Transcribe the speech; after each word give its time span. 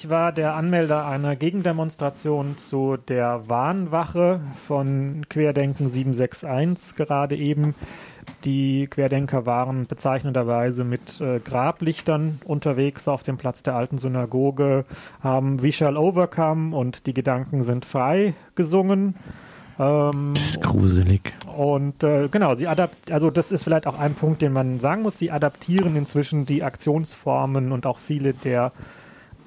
Ich 0.00 0.08
war 0.08 0.30
der 0.30 0.54
Anmelder 0.54 1.08
einer 1.08 1.34
Gegendemonstration 1.34 2.56
zu 2.56 2.96
der 3.08 3.48
Warnwache 3.48 4.38
von 4.68 5.26
Querdenken 5.28 5.88
761 5.88 6.94
gerade 6.94 7.34
eben. 7.34 7.74
Die 8.44 8.86
Querdenker 8.86 9.44
waren 9.44 9.88
bezeichnenderweise 9.88 10.84
mit 10.84 11.20
äh, 11.20 11.40
Grablichtern 11.40 12.38
unterwegs 12.44 13.08
auf 13.08 13.24
dem 13.24 13.38
Platz 13.38 13.64
der 13.64 13.74
alten 13.74 13.98
Synagoge, 13.98 14.84
haben 15.20 15.64
We 15.64 15.72
Shall 15.72 15.96
Overcome 15.96 16.76
und 16.76 17.08
Die 17.08 17.14
Gedanken 17.14 17.64
sind 17.64 17.84
frei 17.84 18.34
gesungen. 18.54 19.16
Ähm, 19.80 20.34
das 20.34 20.44
ist 20.44 20.62
gruselig. 20.62 21.32
Und 21.56 22.04
äh, 22.04 22.28
genau, 22.28 22.54
sie 22.54 22.68
adapt, 22.68 23.10
also 23.10 23.30
das 23.30 23.50
ist 23.50 23.64
vielleicht 23.64 23.88
auch 23.88 23.98
ein 23.98 24.14
Punkt, 24.14 24.42
den 24.42 24.52
man 24.52 24.78
sagen 24.78 25.02
muss. 25.02 25.18
Sie 25.18 25.32
adaptieren 25.32 25.96
inzwischen 25.96 26.46
die 26.46 26.62
Aktionsformen 26.62 27.72
und 27.72 27.84
auch 27.84 27.98
viele 27.98 28.32
der 28.32 28.70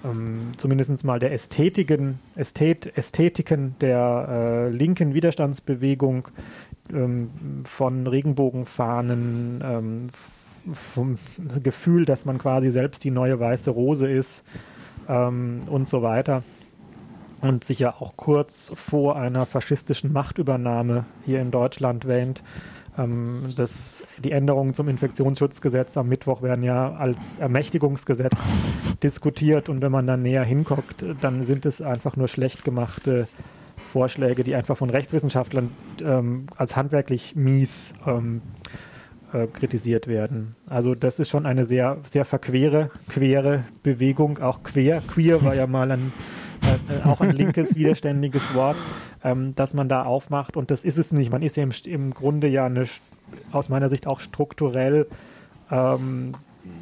ähm, 0.03 0.53
zumindest 0.57 1.03
mal 1.03 1.19
der 1.19 1.31
Ästhetiken, 1.31 2.19
Ästhet, 2.35 2.97
Ästhetiken 2.97 3.75
der 3.79 4.27
äh, 4.29 4.69
linken 4.69 5.13
Widerstandsbewegung 5.13 6.27
ähm, 6.91 7.29
von 7.63 8.07
Regenbogenfahnen, 8.07 9.61
ähm, 9.63 10.07
vom 10.73 11.15
Gefühl, 11.63 12.05
dass 12.05 12.25
man 12.25 12.37
quasi 12.37 12.71
selbst 12.71 13.03
die 13.03 13.11
neue 13.11 13.39
weiße 13.39 13.69
Rose 13.69 14.09
ist 14.09 14.43
ähm, 15.07 15.63
und 15.67 15.87
so 15.87 16.01
weiter. 16.01 16.43
Und 17.41 17.63
sich 17.63 17.79
ja 17.79 17.95
auch 17.99 18.17
kurz 18.17 18.71
vor 18.75 19.15
einer 19.15 19.47
faschistischen 19.47 20.13
Machtübernahme 20.13 21.05
hier 21.25 21.41
in 21.41 21.49
Deutschland 21.49 22.07
wähnt. 22.07 22.43
Ähm, 22.97 23.45
das, 23.55 24.03
die 24.23 24.31
Änderungen 24.31 24.73
zum 24.73 24.87
Infektionsschutzgesetz 24.87 25.97
am 25.97 26.09
Mittwoch 26.09 26.41
werden 26.41 26.63
ja 26.63 26.93
als 26.93 27.37
Ermächtigungsgesetz 27.39 28.41
diskutiert 29.03 29.69
und 29.69 29.81
wenn 29.81 29.91
man 29.91 30.07
dann 30.07 30.21
näher 30.21 30.43
hinguckt, 30.43 31.05
dann 31.21 31.43
sind 31.43 31.65
es 31.65 31.81
einfach 31.81 32.15
nur 32.15 32.27
schlecht 32.27 32.63
gemachte 32.63 33.27
Vorschläge, 33.91 34.43
die 34.43 34.55
einfach 34.55 34.77
von 34.77 34.89
Rechtswissenschaftlern 34.89 35.69
ähm, 36.01 36.45
als 36.55 36.75
handwerklich 36.75 37.35
mies 37.35 37.93
ähm, 38.07 38.41
äh, 39.33 39.47
kritisiert 39.47 40.07
werden. 40.07 40.55
Also 40.69 40.95
das 40.95 41.19
ist 41.19 41.29
schon 41.29 41.45
eine 41.45 41.65
sehr, 41.65 41.97
sehr 42.05 42.25
verquere, 42.25 42.89
quere 43.09 43.65
Bewegung. 43.83 44.39
Auch 44.39 44.63
queer, 44.63 45.01
queer 45.07 45.41
war 45.41 45.55
ja 45.55 45.67
mal 45.67 45.91
ein, 45.91 46.13
äh, 46.61 47.07
auch 47.07 47.21
ein 47.21 47.31
linkes, 47.31 47.75
widerständiges 47.75 48.53
Wort, 48.53 48.77
ähm, 49.23 49.53
das 49.55 49.73
man 49.73 49.89
da 49.89 50.03
aufmacht. 50.03 50.57
Und 50.57 50.71
das 50.71 50.83
ist 50.85 50.97
es 50.97 51.11
nicht. 51.11 51.31
Man 51.31 51.41
ist 51.41 51.57
ja 51.57 51.63
im, 51.63 51.71
im 51.85 52.13
Grunde 52.13 52.47
ja 52.47 52.65
eine, 52.65 52.85
aus 53.51 53.69
meiner 53.69 53.89
Sicht 53.89 54.07
auch 54.07 54.19
strukturell 54.19 55.07
ähm, 55.69 56.33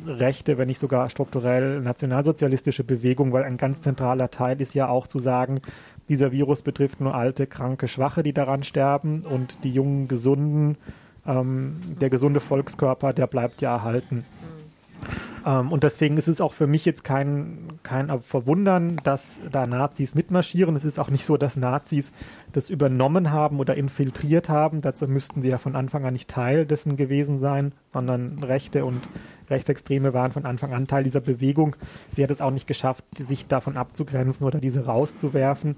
rechte, 0.05 0.57
wenn 0.57 0.67
nicht 0.67 0.79
sogar 0.79 1.09
strukturell 1.09 1.79
nationalsozialistische 1.81 2.83
Bewegung, 2.83 3.31
weil 3.31 3.43
ein 3.43 3.57
ganz 3.57 3.81
zentraler 3.81 4.29
Teil 4.29 4.59
ist 4.59 4.73
ja 4.73 4.89
auch 4.89 5.07
zu 5.07 5.19
sagen, 5.19 5.61
dieser 6.09 6.31
Virus 6.31 6.61
betrifft 6.61 6.99
nur 6.99 7.15
alte, 7.15 7.47
kranke, 7.47 7.87
Schwache, 7.87 8.23
die 8.23 8.33
daran 8.33 8.63
sterben 8.63 9.21
und 9.21 9.63
die 9.63 9.71
jungen, 9.71 10.07
gesunden, 10.07 10.77
ähm, 11.25 11.79
der 12.01 12.09
gesunde 12.09 12.39
Volkskörper, 12.39 13.13
der 13.13 13.27
bleibt 13.27 13.61
ja 13.61 13.73
erhalten. 13.73 14.25
Ähm, 15.49 15.71
und 15.71 15.83
deswegen 15.83 16.17
ist 16.17 16.27
es 16.27 16.41
auch 16.41 16.53
für 16.53 16.67
mich 16.67 16.85
jetzt 16.85 17.03
kein, 17.03 17.79
kein 17.81 18.21
Verwundern, 18.21 18.97
dass 19.03 19.39
da 19.51 19.65
Nazis 19.65 20.13
mitmarschieren. 20.13 20.75
Es 20.75 20.85
ist 20.85 20.99
auch 20.99 21.09
nicht 21.09 21.25
so, 21.25 21.37
dass 21.37 21.55
Nazis 21.55 22.11
das 22.53 22.69
übernommen 22.69 23.31
haben 23.31 23.59
oder 23.59 23.75
infiltriert 23.75 24.47
haben. 24.47 24.81
Dazu 24.81 25.07
müssten 25.07 25.41
sie 25.41 25.49
ja 25.49 25.57
von 25.57 25.75
Anfang 25.75 26.05
an 26.05 26.13
nicht 26.13 26.29
Teil 26.29 26.65
dessen 26.65 26.97
gewesen 26.97 27.39
sein, 27.39 27.73
sondern 27.91 28.43
Rechte 28.43 28.85
und 28.85 29.01
Rechtsextreme 29.49 30.13
waren 30.13 30.31
von 30.31 30.45
Anfang 30.45 30.73
an 30.73 30.87
Teil 30.87 31.03
dieser 31.03 31.21
Bewegung. 31.21 31.75
Sie 32.11 32.23
hat 32.23 32.29
es 32.29 32.41
auch 32.41 32.51
nicht 32.51 32.67
geschafft, 32.67 33.03
sich 33.17 33.47
davon 33.47 33.77
abzugrenzen 33.77 34.45
oder 34.45 34.59
diese 34.59 34.85
rauszuwerfen. 34.85 35.75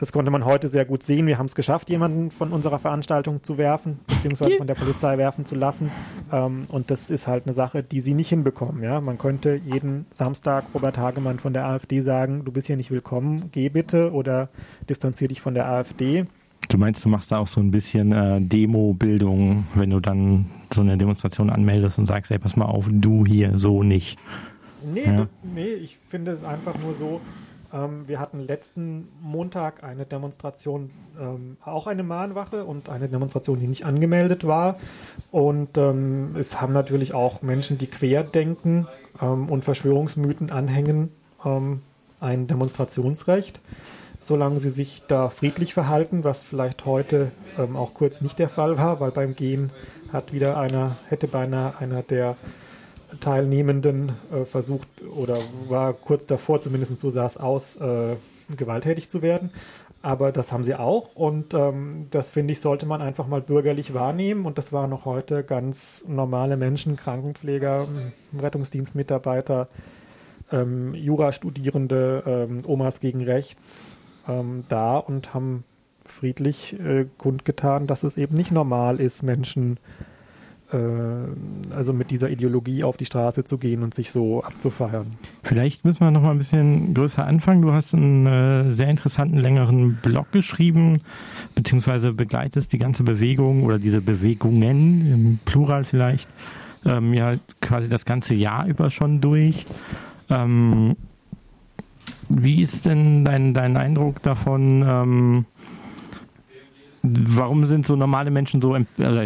Das 0.00 0.12
konnte 0.12 0.30
man 0.30 0.46
heute 0.46 0.68
sehr 0.68 0.86
gut 0.86 1.02
sehen. 1.02 1.26
Wir 1.26 1.36
haben 1.36 1.44
es 1.44 1.54
geschafft, 1.54 1.90
jemanden 1.90 2.30
von 2.30 2.52
unserer 2.52 2.78
Veranstaltung 2.78 3.42
zu 3.42 3.58
werfen, 3.58 4.00
beziehungsweise 4.06 4.56
von 4.56 4.66
der 4.66 4.74
Polizei 4.74 5.18
werfen 5.18 5.44
zu 5.44 5.54
lassen. 5.54 5.90
Ähm, 6.32 6.64
und 6.68 6.90
das 6.90 7.10
ist 7.10 7.26
halt 7.26 7.44
eine 7.44 7.52
Sache, 7.52 7.82
die 7.82 8.00
sie 8.00 8.14
nicht 8.14 8.30
hinbekommen. 8.30 8.82
Ja? 8.82 9.02
Man 9.02 9.18
könnte 9.18 9.60
jeden 9.62 10.06
Samstag 10.10 10.64
Robert 10.72 10.96
Hagemann 10.96 11.38
von 11.38 11.52
der 11.52 11.66
AfD 11.66 12.00
sagen, 12.00 12.46
du 12.46 12.50
bist 12.50 12.66
hier 12.66 12.78
nicht 12.78 12.90
willkommen, 12.90 13.50
geh 13.52 13.68
bitte 13.68 14.10
oder 14.12 14.48
distanzier 14.88 15.28
dich 15.28 15.42
von 15.42 15.52
der 15.52 15.68
AfD. 15.68 16.24
Du 16.70 16.78
meinst, 16.78 17.04
du 17.04 17.10
machst 17.10 17.30
da 17.30 17.36
auch 17.36 17.48
so 17.48 17.60
ein 17.60 17.70
bisschen 17.70 18.12
äh, 18.12 18.40
Demo-Bildung, 18.40 19.66
wenn 19.74 19.90
du 19.90 20.00
dann 20.00 20.46
so 20.72 20.80
eine 20.80 20.96
Demonstration 20.96 21.50
anmeldest 21.50 21.98
und 21.98 22.06
sagst, 22.06 22.30
ey, 22.30 22.38
pass 22.38 22.56
mal 22.56 22.64
auf, 22.64 22.86
du 22.90 23.26
hier 23.26 23.58
so 23.58 23.82
nicht. 23.82 24.18
Nee, 24.94 25.04
ja? 25.04 25.26
nee, 25.42 25.74
ich 25.74 25.98
finde 26.08 26.30
es 26.30 26.42
einfach 26.42 26.78
nur 26.78 26.94
so, 26.94 27.20
ähm, 27.72 28.08
wir 28.08 28.18
hatten 28.18 28.40
letzten 28.40 29.08
Montag 29.20 29.84
eine 29.84 30.04
Demonstration, 30.04 30.90
ähm, 31.20 31.56
auch 31.64 31.86
eine 31.86 32.02
Mahnwache 32.02 32.64
und 32.64 32.88
eine 32.88 33.08
Demonstration, 33.08 33.60
die 33.60 33.66
nicht 33.66 33.84
angemeldet 33.84 34.46
war. 34.46 34.78
Und 35.30 35.78
ähm, 35.78 36.36
es 36.36 36.60
haben 36.60 36.72
natürlich 36.72 37.14
auch 37.14 37.42
Menschen, 37.42 37.78
die 37.78 37.86
querdenken 37.86 38.88
ähm, 39.20 39.48
und 39.48 39.64
Verschwörungsmythen 39.64 40.50
anhängen, 40.50 41.10
ähm, 41.44 41.82
ein 42.20 42.46
Demonstrationsrecht, 42.46 43.60
solange 44.20 44.60
sie 44.60 44.70
sich 44.70 45.02
da 45.08 45.30
friedlich 45.30 45.72
verhalten, 45.72 46.24
was 46.24 46.42
vielleicht 46.42 46.84
heute 46.84 47.30
ähm, 47.58 47.76
auch 47.76 47.94
kurz 47.94 48.20
nicht 48.20 48.38
der 48.38 48.48
Fall 48.48 48.78
war, 48.78 49.00
weil 49.00 49.10
beim 49.10 49.34
Gehen 49.36 49.70
hat 50.12 50.32
wieder 50.32 50.58
einer, 50.58 50.96
hätte 51.08 51.28
beinahe 51.28 51.78
einer 51.78 52.02
der 52.02 52.36
Teilnehmenden 53.20 54.12
äh, 54.32 54.44
versucht 54.44 54.88
oder 55.16 55.36
war 55.68 55.92
kurz 55.92 56.26
davor, 56.26 56.60
zumindest 56.60 56.96
so 56.96 57.10
sah 57.10 57.26
es 57.26 57.36
aus, 57.36 57.76
äh, 57.76 58.16
gewalttätig 58.56 59.10
zu 59.10 59.22
werden. 59.22 59.50
Aber 60.02 60.32
das 60.32 60.50
haben 60.50 60.64
sie 60.64 60.74
auch 60.74 61.14
und 61.14 61.52
ähm, 61.52 62.06
das 62.10 62.30
finde 62.30 62.52
ich, 62.52 62.60
sollte 62.60 62.86
man 62.86 63.02
einfach 63.02 63.26
mal 63.26 63.42
bürgerlich 63.42 63.92
wahrnehmen. 63.92 64.46
Und 64.46 64.56
das 64.56 64.72
waren 64.72 64.88
noch 64.88 65.04
heute 65.04 65.44
ganz 65.44 66.02
normale 66.08 66.56
Menschen, 66.56 66.96
Krankenpfleger, 66.96 67.86
Rettungsdienstmitarbeiter, 68.38 69.68
ähm, 70.52 70.94
Jurastudierende, 70.94 72.22
ähm, 72.26 72.62
Omas 72.66 73.00
gegen 73.00 73.22
Rechts 73.22 73.98
ähm, 74.26 74.64
da 74.68 74.96
und 74.96 75.34
haben 75.34 75.64
friedlich 76.06 76.80
äh, 76.80 77.04
kundgetan, 77.18 77.86
dass 77.86 78.02
es 78.02 78.16
eben 78.16 78.34
nicht 78.34 78.52
normal 78.52 79.00
ist, 79.00 79.22
Menschen 79.22 79.76
äh, 79.76 80.19
also 81.74 81.92
mit 81.92 82.10
dieser 82.10 82.30
Ideologie 82.30 82.84
auf 82.84 82.96
die 82.96 83.04
Straße 83.04 83.44
zu 83.44 83.58
gehen 83.58 83.82
und 83.82 83.94
sich 83.94 84.10
so 84.10 84.42
abzufeiern. 84.42 85.06
Vielleicht 85.42 85.84
müssen 85.84 86.00
wir 86.00 86.10
noch 86.10 86.22
mal 86.22 86.30
ein 86.30 86.38
bisschen 86.38 86.94
größer 86.94 87.26
anfangen. 87.26 87.62
Du 87.62 87.72
hast 87.72 87.94
einen 87.94 88.26
äh, 88.26 88.72
sehr 88.72 88.88
interessanten 88.88 89.38
längeren 89.38 89.96
Blog 90.02 90.30
geschrieben, 90.32 91.00
beziehungsweise 91.54 92.12
begleitest 92.12 92.72
die 92.72 92.78
ganze 92.78 93.02
Bewegung 93.02 93.64
oder 93.64 93.78
diese 93.78 94.00
Bewegungen 94.00 95.12
im 95.12 95.38
Plural 95.44 95.84
vielleicht 95.84 96.28
ähm, 96.84 97.14
ja 97.14 97.34
quasi 97.60 97.88
das 97.88 98.04
ganze 98.04 98.34
Jahr 98.34 98.66
über 98.66 98.90
schon 98.90 99.20
durch. 99.20 99.66
Ähm, 100.28 100.96
wie 102.28 102.62
ist 102.62 102.86
denn 102.86 103.24
dein, 103.24 103.54
dein 103.54 103.76
Eindruck 103.76 104.22
davon? 104.22 104.84
Ähm, 104.86 105.46
warum 107.02 107.64
sind 107.64 107.86
so 107.86 107.96
normale 107.96 108.30
Menschen 108.30 108.60
so, 108.60 108.74
äh, 108.74 108.84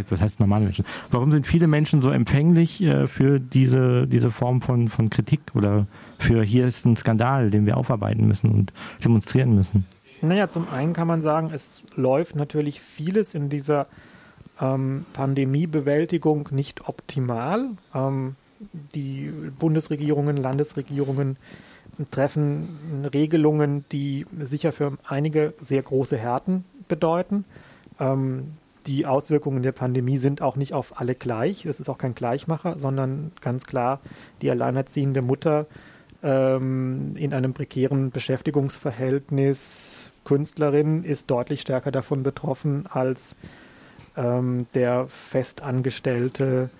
was 0.08 0.20
heißt 0.20 0.40
normale 0.40 0.64
Menschen? 0.64 0.84
Warum 1.10 1.32
sind 1.32 1.46
viele 1.46 1.66
Menschen 1.66 2.00
so 2.00 2.10
empfänglich 2.10 2.82
äh, 2.82 3.06
für 3.06 3.40
diese, 3.40 4.06
diese 4.06 4.30
Form 4.30 4.60
von, 4.60 4.88
von 4.88 5.10
Kritik 5.10 5.40
oder 5.54 5.86
für 6.18 6.42
hier 6.42 6.66
ist 6.66 6.84
ein 6.84 6.96
Skandal, 6.96 7.50
den 7.50 7.66
wir 7.66 7.76
aufarbeiten 7.76 8.26
müssen 8.26 8.50
und 8.50 8.72
demonstrieren 9.04 9.54
müssen? 9.54 9.86
Naja, 10.22 10.48
zum 10.48 10.68
einen 10.68 10.92
kann 10.92 11.08
man 11.08 11.20
sagen, 11.20 11.50
es 11.52 11.86
läuft 11.96 12.36
natürlich 12.36 12.80
vieles 12.80 13.34
in 13.34 13.48
dieser 13.48 13.86
ähm, 14.60 15.04
Pandemiebewältigung 15.12 16.48
nicht 16.52 16.88
optimal. 16.88 17.70
Ähm, 17.94 18.36
die 18.94 19.30
Bundesregierungen, 19.58 20.36
Landesregierungen 20.36 21.36
treffen 22.10 23.06
Regelungen, 23.12 23.84
die 23.92 24.26
sicher 24.40 24.72
für 24.72 24.96
einige 25.06 25.54
sehr 25.60 25.82
große 25.82 26.16
Härten 26.16 26.64
bedeuten. 26.88 27.44
Ähm, 28.00 28.54
die 28.86 29.06
Auswirkungen 29.06 29.62
der 29.62 29.72
Pandemie 29.72 30.18
sind 30.18 30.42
auch 30.42 30.56
nicht 30.56 30.74
auf 30.74 31.00
alle 31.00 31.14
gleich. 31.14 31.64
Es 31.64 31.80
ist 31.80 31.88
auch 31.88 31.98
kein 31.98 32.14
Gleichmacher, 32.14 32.78
sondern 32.78 33.32
ganz 33.40 33.64
klar 33.64 34.00
die 34.42 34.50
alleinerziehende 34.50 35.22
Mutter 35.22 35.66
ähm, 36.22 37.16
in 37.16 37.32
einem 37.32 37.54
prekären 37.54 38.10
Beschäftigungsverhältnis, 38.10 40.10
Künstlerin, 40.24 41.04
ist 41.04 41.30
deutlich 41.30 41.60
stärker 41.60 41.92
davon 41.92 42.22
betroffen 42.22 42.86
als 42.90 43.36
ähm, 44.16 44.66
der 44.74 45.06
festangestellte 45.08 46.70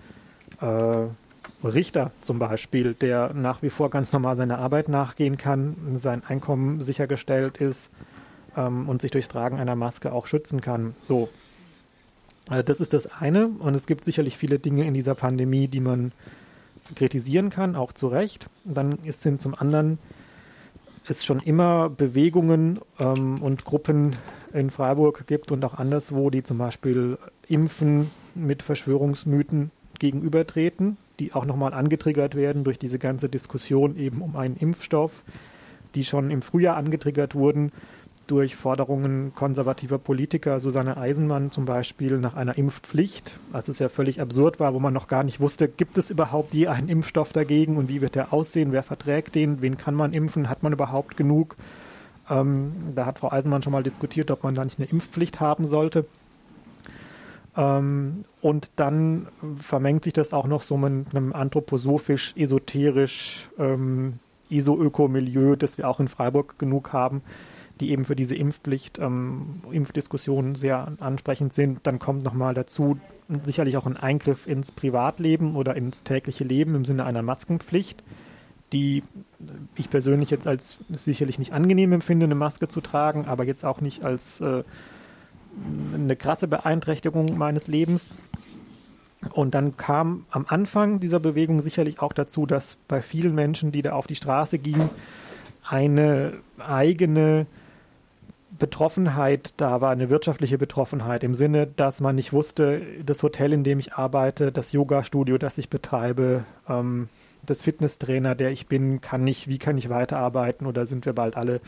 äh, 0.61 1.67
Richter 1.67 2.11
zum 2.21 2.39
Beispiel, 2.39 2.93
der 2.93 3.33
nach 3.33 3.61
wie 3.61 3.69
vor 3.69 3.89
ganz 3.89 4.13
normal 4.13 4.35
seiner 4.35 4.59
Arbeit 4.59 4.89
nachgehen 4.89 5.37
kann, 5.37 5.75
sein 5.95 6.23
Einkommen 6.27 6.83
sichergestellt 6.83 7.57
ist 7.57 7.89
ähm, 8.55 8.89
und 8.89 9.01
sich 9.01 9.11
durchs 9.11 9.27
Tragen 9.27 9.59
einer 9.59 9.75
Maske 9.75 10.11
auch 10.11 10.27
schützen 10.27 10.61
kann. 10.61 10.95
So. 11.01 11.29
Also 12.47 12.63
das 12.63 12.79
ist 12.79 12.93
das 12.93 13.07
eine. 13.07 13.47
Und 13.47 13.73
es 13.75 13.87
gibt 13.87 14.03
sicherlich 14.03 14.37
viele 14.37 14.59
Dinge 14.59 14.85
in 14.85 14.93
dieser 14.93 15.15
Pandemie, 15.15 15.67
die 15.67 15.79
man 15.79 16.11
kritisieren 16.95 17.49
kann, 17.49 17.75
auch 17.75 17.93
zu 17.93 18.07
Recht. 18.07 18.47
Dann 18.63 18.99
ist, 19.03 19.23
sind 19.23 19.41
zum 19.41 19.55
anderen 19.55 19.97
es 21.07 21.25
schon 21.25 21.39
immer 21.39 21.89
Bewegungen 21.89 22.79
ähm, 22.99 23.41
und 23.41 23.65
Gruppen 23.65 24.15
in 24.53 24.69
Freiburg 24.69 25.27
gibt 25.27 25.51
und 25.51 25.63
auch 25.65 25.75
anderswo, 25.75 26.29
die 26.29 26.43
zum 26.43 26.57
Beispiel 26.57 27.17
Impfen 27.47 28.09
mit 28.33 28.63
Verschwörungsmythen 28.63 29.71
gegenübertreten, 29.99 30.97
die 31.19 31.33
auch 31.33 31.45
nochmal 31.45 31.73
angetriggert 31.73 32.35
werden 32.35 32.63
durch 32.63 32.79
diese 32.79 32.99
ganze 32.99 33.29
Diskussion 33.29 33.97
eben 33.97 34.21
um 34.21 34.35
einen 34.35 34.57
Impfstoff, 34.57 35.23
die 35.93 36.03
schon 36.03 36.31
im 36.31 36.41
Frühjahr 36.41 36.75
angetriggert 36.75 37.35
wurden 37.35 37.71
durch 38.27 38.55
Forderungen 38.55 39.33
konservativer 39.35 39.97
Politiker, 39.97 40.59
Susanne 40.59 40.97
Eisenmann 40.97 41.51
zum 41.51 41.65
Beispiel, 41.65 42.17
nach 42.17 42.35
einer 42.35 42.57
Impfpflicht, 42.57 43.39
als 43.53 43.67
es 43.67 43.79
ja 43.79 43.89
völlig 43.89 44.21
absurd 44.21 44.59
war, 44.59 44.73
wo 44.73 44.79
man 44.79 44.93
noch 44.93 45.07
gar 45.07 45.23
nicht 45.23 45.39
wusste, 45.39 45.67
gibt 45.67 45.97
es 45.97 46.09
überhaupt 46.09 46.53
je 46.53 46.67
einen 46.67 46.89
Impfstoff 46.89 47.33
dagegen 47.33 47.77
und 47.77 47.89
wie 47.89 48.01
wird 48.01 48.15
der 48.15 48.33
aussehen, 48.33 48.71
wer 48.71 48.83
verträgt 48.83 49.35
den, 49.35 49.61
wen 49.61 49.77
kann 49.77 49.95
man 49.95 50.13
impfen, 50.13 50.49
hat 50.49 50.63
man 50.63 50.73
überhaupt 50.73 51.17
genug? 51.17 51.55
Ähm, 52.29 52.73
da 52.95 53.05
hat 53.05 53.19
Frau 53.19 53.31
Eisenmann 53.31 53.63
schon 53.63 53.73
mal 53.73 53.83
diskutiert, 53.83 54.31
ob 54.31 54.43
man 54.43 54.55
da 54.55 54.63
nicht 54.63 54.79
eine 54.79 54.89
Impfpflicht 54.89 55.39
haben 55.39 55.67
sollte. 55.67 56.05
Ähm, 57.57 58.25
und 58.41 58.71
dann 58.75 59.27
vermengt 59.59 60.03
sich 60.03 60.13
das 60.13 60.33
auch 60.33 60.47
noch 60.47 60.63
so 60.63 60.77
mit 60.77 61.15
einem 61.15 61.33
anthroposophisch, 61.33 62.33
esoterisch, 62.35 63.49
ähm, 63.57 64.19
das 64.49 65.77
wir 65.77 65.89
auch 65.89 65.99
in 65.99 66.07
Freiburg 66.07 66.59
genug 66.59 66.93
haben, 66.93 67.21
die 67.79 67.91
eben 67.91 68.05
für 68.05 68.15
diese 68.15 68.35
Impfpflicht, 68.35 68.99
ähm, 68.99 69.61
Impfdiskussionen 69.71 70.55
sehr 70.55 70.93
ansprechend 70.99 71.53
sind. 71.53 71.79
Dann 71.83 71.99
kommt 71.99 72.23
nochmal 72.23 72.53
dazu 72.53 72.97
sicherlich 73.45 73.75
auch 73.77 73.85
ein 73.85 73.97
Eingriff 73.97 74.47
ins 74.47 74.71
Privatleben 74.71 75.55
oder 75.55 75.75
ins 75.75 76.03
tägliche 76.03 76.43
Leben 76.43 76.75
im 76.75 76.85
Sinne 76.85 77.05
einer 77.05 77.21
Maskenpflicht, 77.21 78.03
die 78.71 79.03
ich 79.75 79.89
persönlich 79.89 80.29
jetzt 80.29 80.47
als 80.47 80.77
sicherlich 80.89 81.39
nicht 81.39 81.53
angenehm 81.53 81.91
empfinde, 81.91 82.25
eine 82.25 82.35
Maske 82.35 82.67
zu 82.67 82.81
tragen, 82.81 83.25
aber 83.25 83.43
jetzt 83.43 83.65
auch 83.65 83.81
nicht 83.81 84.03
als 84.03 84.41
äh, 84.41 84.63
eine 85.93 86.15
krasse 86.15 86.47
Beeinträchtigung 86.47 87.37
meines 87.37 87.67
Lebens. 87.67 88.09
Und 89.31 89.55
dann 89.55 89.75
kam 89.75 90.25
am 90.29 90.45
Anfang 90.47 90.99
dieser 90.99 91.19
Bewegung 91.19 91.61
sicherlich 91.61 91.99
auch 91.99 92.13
dazu, 92.13 92.45
dass 92.45 92.77
bei 92.87 93.01
vielen 93.01 93.33
Menschen, 93.33 93.71
die 93.71 93.81
da 93.81 93.93
auf 93.93 94.07
die 94.07 94.15
Straße 94.15 94.59
gingen, 94.59 94.89
eine 95.67 96.33
eigene 96.59 97.47
Betroffenheit 98.57 99.53
da 99.57 99.81
war, 99.81 99.91
eine 99.91 100.09
wirtschaftliche 100.09 100.57
Betroffenheit 100.57 101.23
im 101.23 101.35
Sinne, 101.35 101.67
dass 101.67 102.01
man 102.01 102.15
nicht 102.15 102.33
wusste, 102.33 102.81
das 103.05 103.21
Hotel, 103.23 103.53
in 103.53 103.63
dem 103.63 103.79
ich 103.79 103.93
arbeite, 103.93 104.51
das 104.51 104.71
Yoga-Studio, 104.71 105.37
das 105.37 105.57
ich 105.57 105.69
betreibe, 105.69 106.45
ähm, 106.67 107.09
das 107.45 107.63
Fitnesstrainer, 107.63 108.35
der 108.35 108.51
ich 108.51 108.67
bin, 108.67 109.01
kann 109.01 109.23
nicht, 109.23 109.47
wie 109.47 109.57
kann 109.57 109.77
ich 109.77 109.89
weiterarbeiten 109.89 110.67
oder 110.67 110.85
sind 110.85 111.05
wir 111.05 111.13
bald 111.13 111.35
alle 111.37 111.61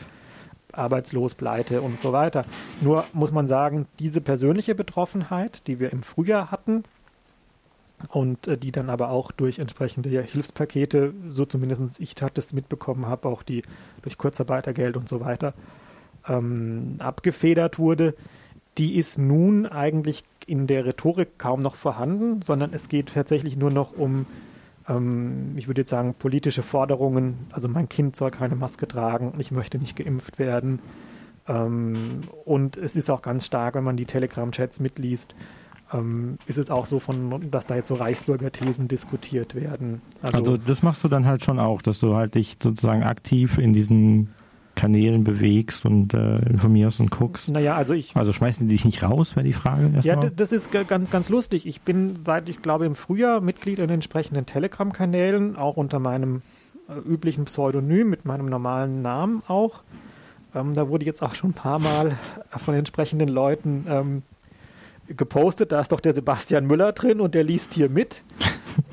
arbeitslos, 0.72 1.34
pleite 1.34 1.82
und 1.82 2.00
so 2.00 2.12
weiter. 2.12 2.44
Nur 2.80 3.04
muss 3.12 3.32
man 3.32 3.46
sagen, 3.46 3.86
diese 3.98 4.20
persönliche 4.20 4.74
Betroffenheit, 4.74 5.66
die 5.66 5.80
wir 5.80 5.92
im 5.92 6.02
Frühjahr 6.02 6.50
hatten 6.50 6.84
und 8.08 8.46
äh, 8.46 8.56
die 8.56 8.72
dann 8.72 8.90
aber 8.90 9.10
auch 9.10 9.32
durch 9.32 9.58
entsprechende 9.58 10.08
Hilfspakete, 10.08 11.12
so 11.30 11.44
zumindest 11.44 12.00
ich 12.00 12.14
das 12.14 12.52
mitbekommen 12.52 13.06
habe, 13.06 13.28
auch 13.28 13.42
die 13.42 13.62
durch 14.02 14.18
Kurzarbeitergeld 14.18 14.96
und 14.96 15.08
so 15.08 15.20
weiter, 15.20 15.54
ähm, 16.28 16.96
abgefedert 16.98 17.78
wurde, 17.78 18.14
die 18.76 18.96
ist 18.96 19.18
nun 19.18 19.66
eigentlich 19.66 20.24
in 20.46 20.66
der 20.66 20.84
Rhetorik 20.84 21.38
kaum 21.38 21.60
noch 21.60 21.74
vorhanden, 21.74 22.42
sondern 22.42 22.72
es 22.72 22.88
geht 22.88 23.14
tatsächlich 23.14 23.56
nur 23.56 23.70
noch 23.70 23.92
um 23.96 24.26
ähm, 24.88 25.52
ich 25.56 25.68
würde 25.68 25.82
jetzt 25.82 25.90
sagen, 25.90 26.14
politische 26.14 26.62
Forderungen, 26.62 27.46
also 27.52 27.68
mein 27.68 27.88
Kind 27.88 28.16
soll 28.16 28.30
keine 28.30 28.56
Maske 28.56 28.88
tragen, 28.88 29.34
ich 29.38 29.50
möchte 29.50 29.78
nicht 29.78 29.96
geimpft 29.96 30.38
werden. 30.38 30.80
Ähm, 31.46 32.22
und 32.44 32.76
es 32.76 32.96
ist 32.96 33.10
auch 33.10 33.22
ganz 33.22 33.46
stark, 33.46 33.74
wenn 33.74 33.84
man 33.84 33.96
die 33.96 34.06
Telegram-Chats 34.06 34.80
mitliest, 34.80 35.34
ähm, 35.92 36.38
ist 36.46 36.58
es 36.58 36.70
auch 36.70 36.86
so 36.86 37.00
von, 37.00 37.50
dass 37.50 37.66
da 37.66 37.76
jetzt 37.76 37.88
so 37.88 37.94
Reichsbürgerthesen 37.94 38.88
diskutiert 38.88 39.54
werden. 39.54 40.02
Also, 40.22 40.38
also, 40.38 40.56
das 40.56 40.82
machst 40.82 41.02
du 41.04 41.08
dann 41.08 41.26
halt 41.26 41.44
schon 41.44 41.58
auch, 41.58 41.82
dass 41.82 41.98
du 41.98 42.14
halt 42.14 42.34
dich 42.34 42.56
sozusagen 42.62 43.02
aktiv 43.02 43.58
in 43.58 43.72
diesen 43.72 44.34
Kanälen 44.78 45.24
bewegst 45.24 45.84
und 45.84 46.14
äh, 46.14 46.36
informierst 46.48 47.00
und 47.00 47.10
guckst. 47.10 47.48
Naja, 47.48 47.74
also 47.74 47.94
ich. 47.94 48.14
Also 48.14 48.32
schmeißen 48.32 48.68
die 48.68 48.74
dich 48.74 48.84
nicht 48.84 49.02
raus, 49.02 49.34
wäre 49.34 49.44
die 49.44 49.52
Frage. 49.52 49.90
Ja, 50.02 50.14
das 50.14 50.52
ist 50.52 50.70
ganz, 50.70 51.10
ganz 51.10 51.28
lustig. 51.28 51.66
Ich 51.66 51.80
bin 51.80 52.14
seit, 52.24 52.48
ich 52.48 52.62
glaube, 52.62 52.86
im 52.86 52.94
Frühjahr 52.94 53.40
Mitglied 53.40 53.80
in 53.80 53.90
entsprechenden 53.90 54.46
Telegram-Kanälen, 54.46 55.56
auch 55.56 55.76
unter 55.76 55.98
meinem 55.98 56.42
äh, 56.88 56.96
üblichen 56.96 57.46
Pseudonym, 57.46 58.08
mit 58.08 58.24
meinem 58.24 58.46
normalen 58.46 59.02
Namen 59.02 59.42
auch. 59.48 59.82
Ähm, 60.54 60.74
da 60.74 60.88
wurde 60.88 61.04
jetzt 61.04 61.22
auch 61.22 61.34
schon 61.34 61.50
ein 61.50 61.54
paar 61.54 61.80
Mal 61.80 62.16
von 62.56 62.74
entsprechenden 62.74 63.28
Leuten 63.28 63.84
ähm, 63.88 64.22
gepostet, 65.08 65.72
da 65.72 65.80
ist 65.80 65.90
doch 65.90 66.00
der 66.00 66.14
Sebastian 66.14 66.66
Müller 66.66 66.92
drin 66.92 67.20
und 67.20 67.34
der 67.34 67.42
liest 67.42 67.74
hier 67.74 67.88
mit. 67.88 68.22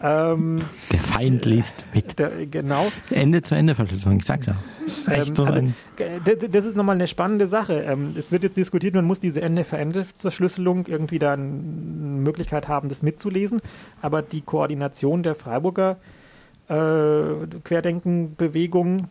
Ähm, 0.03 0.61
der 0.91 0.99
Feind 0.99 1.45
liest 1.45 1.85
mit. 1.93 2.17
Der, 2.19 2.45
genau. 2.45 2.91
Ende 3.09 3.41
zu 3.41 3.55
Ende 3.55 3.75
Verschlüsselung, 3.75 4.17
ich 4.17 4.25
sag's 4.25 4.45
ja. 4.45 4.55
Das 4.85 4.97
ist, 4.97 5.07
ähm, 5.07 5.35
so 5.35 5.45
also, 5.45 6.47
das 6.49 6.65
ist 6.65 6.75
nochmal 6.75 6.95
eine 6.95 7.07
spannende 7.07 7.47
Sache. 7.47 7.81
Ähm, 7.81 8.13
es 8.17 8.31
wird 8.31 8.43
jetzt 8.43 8.57
diskutiert, 8.57 8.93
man 8.93 9.05
muss 9.05 9.19
diese 9.19 9.41
Ende-für-Ende-Verschlüsselung 9.41 10.85
irgendwie 10.87 11.19
da 11.19 11.33
eine 11.33 11.43
Möglichkeit 11.43 12.67
haben, 12.67 12.89
das 12.89 13.01
mitzulesen. 13.01 13.61
Aber 14.01 14.21
die 14.21 14.41
Koordination 14.41 15.23
der 15.23 15.35
Freiburger 15.35 15.97
äh, 16.67 16.75
Querdenken-Bewegung 17.63 19.07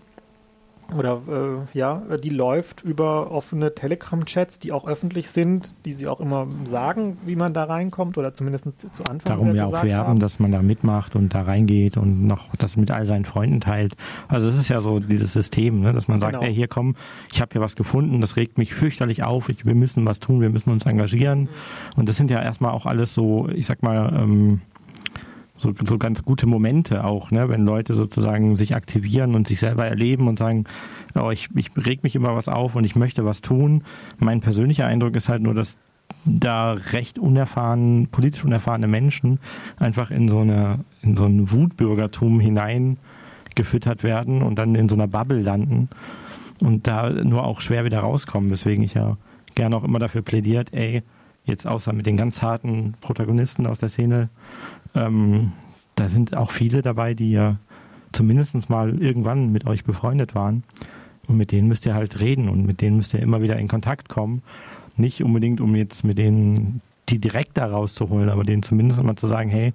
oder 0.96 1.22
äh, 1.28 1.78
ja, 1.78 2.02
die 2.22 2.30
läuft 2.30 2.82
über 2.82 3.30
offene 3.30 3.74
Telegram-Chats, 3.74 4.58
die 4.58 4.72
auch 4.72 4.86
öffentlich 4.86 5.30
sind, 5.30 5.72
die 5.84 5.92
sie 5.92 6.06
auch 6.08 6.20
immer 6.20 6.46
sagen, 6.64 7.16
wie 7.24 7.36
man 7.36 7.54
da 7.54 7.64
reinkommt 7.64 8.18
oder 8.18 8.34
zumindest 8.34 8.78
zu, 8.78 8.90
zu 8.92 9.04
Anfang. 9.04 9.24
Darum 9.24 9.54
ja 9.54 9.66
auch 9.66 9.72
werben, 9.72 10.08
haben. 10.08 10.20
dass 10.20 10.38
man 10.38 10.52
da 10.52 10.62
mitmacht 10.62 11.16
und 11.16 11.34
da 11.34 11.42
reingeht 11.42 11.96
und 11.96 12.26
noch 12.26 12.54
das 12.56 12.76
mit 12.76 12.90
all 12.90 13.06
seinen 13.06 13.24
Freunden 13.24 13.60
teilt. 13.60 13.96
Also 14.28 14.48
es 14.48 14.58
ist 14.58 14.68
ja 14.68 14.80
so 14.80 15.00
dieses 15.00 15.32
System, 15.32 15.80
ne, 15.80 15.92
dass 15.92 16.06
man 16.08 16.20
sagt, 16.20 16.34
genau. 16.34 16.44
hey, 16.44 16.54
hier 16.54 16.68
komm, 16.68 16.96
ich 17.32 17.40
habe 17.40 17.52
hier 17.52 17.60
was 17.60 17.76
gefunden, 17.76 18.20
das 18.20 18.36
regt 18.36 18.58
mich 18.58 18.74
fürchterlich 18.74 19.22
auf, 19.22 19.48
ich, 19.48 19.64
wir 19.64 19.74
müssen 19.74 20.04
was 20.04 20.20
tun, 20.20 20.40
wir 20.40 20.50
müssen 20.50 20.70
uns 20.70 20.84
engagieren. 20.84 21.42
Mhm. 21.42 21.48
Und 21.96 22.08
das 22.08 22.16
sind 22.16 22.30
ja 22.30 22.42
erstmal 22.42 22.72
auch 22.72 22.86
alles 22.86 23.14
so, 23.14 23.48
ich 23.48 23.66
sag 23.66 23.82
mal, 23.82 24.12
ähm, 24.14 24.60
so, 25.56 25.72
so 25.84 25.98
ganz 25.98 26.22
gute 26.22 26.46
Momente 26.46 27.04
auch, 27.04 27.30
ne? 27.30 27.48
wenn 27.48 27.64
Leute 27.64 27.94
sozusagen 27.94 28.56
sich 28.56 28.74
aktivieren 28.74 29.34
und 29.34 29.46
sich 29.46 29.60
selber 29.60 29.86
erleben 29.86 30.26
und 30.26 30.38
sagen, 30.38 30.64
oh, 31.14 31.30
ich, 31.30 31.48
ich 31.54 31.70
reg 31.76 32.02
mich 32.02 32.16
immer 32.16 32.34
was 32.34 32.48
auf 32.48 32.74
und 32.74 32.84
ich 32.84 32.96
möchte 32.96 33.24
was 33.24 33.40
tun. 33.40 33.84
Mein 34.18 34.40
persönlicher 34.40 34.86
Eindruck 34.86 35.14
ist 35.14 35.28
halt 35.28 35.42
nur, 35.42 35.54
dass 35.54 35.78
da 36.24 36.72
recht 36.72 37.18
unerfahren, 37.18 38.08
politisch 38.10 38.44
unerfahrene 38.44 38.88
Menschen 38.88 39.38
einfach 39.78 40.10
in 40.10 40.28
so 40.28 40.40
eine, 40.40 40.80
in 41.02 41.16
so 41.16 41.24
ein 41.24 41.50
Wutbürgertum 41.50 42.40
hineingefüttert 42.40 44.02
werden 44.02 44.42
und 44.42 44.56
dann 44.58 44.74
in 44.74 44.88
so 44.88 44.96
einer 44.96 45.06
Bubble 45.06 45.40
landen 45.40 45.88
und 46.60 46.86
da 46.86 47.10
nur 47.10 47.44
auch 47.44 47.60
schwer 47.60 47.84
wieder 47.84 48.00
rauskommen, 48.00 48.50
weswegen 48.50 48.84
ich 48.84 48.94
ja 48.94 49.16
gerne 49.54 49.76
auch 49.76 49.84
immer 49.84 49.98
dafür 49.98 50.22
plädiert, 50.22 50.72
ey, 50.72 51.02
jetzt 51.44 51.66
außer 51.66 51.92
mit 51.92 52.06
den 52.06 52.16
ganz 52.16 52.42
harten 52.42 52.94
Protagonisten 53.00 53.66
aus 53.66 53.78
der 53.78 53.88
Szene, 53.88 54.28
ähm, 54.94 55.52
da 55.94 56.08
sind 56.08 56.36
auch 56.36 56.50
viele 56.50 56.82
dabei, 56.82 57.14
die 57.14 57.32
ja 57.32 57.56
zumindest 58.12 58.70
mal 58.70 59.00
irgendwann 59.00 59.52
mit 59.52 59.66
euch 59.66 59.84
befreundet 59.84 60.34
waren. 60.34 60.64
Und 61.26 61.36
mit 61.36 61.52
denen 61.52 61.68
müsst 61.68 61.86
ihr 61.86 61.94
halt 61.94 62.20
reden 62.20 62.48
und 62.48 62.66
mit 62.66 62.80
denen 62.80 62.96
müsst 62.96 63.14
ihr 63.14 63.20
immer 63.20 63.40
wieder 63.40 63.56
in 63.56 63.68
Kontakt 63.68 64.08
kommen. 64.08 64.42
Nicht 64.96 65.22
unbedingt, 65.22 65.60
um 65.60 65.74
jetzt 65.74 66.04
mit 66.04 66.18
denen 66.18 66.82
die 67.08 67.18
direkt 67.18 67.56
da 67.56 67.66
rauszuholen, 67.66 68.28
aber 68.28 68.44
denen 68.44 68.62
zumindest 68.62 69.02
mal 69.02 69.16
zu 69.16 69.26
sagen, 69.26 69.50
hey, 69.50 69.72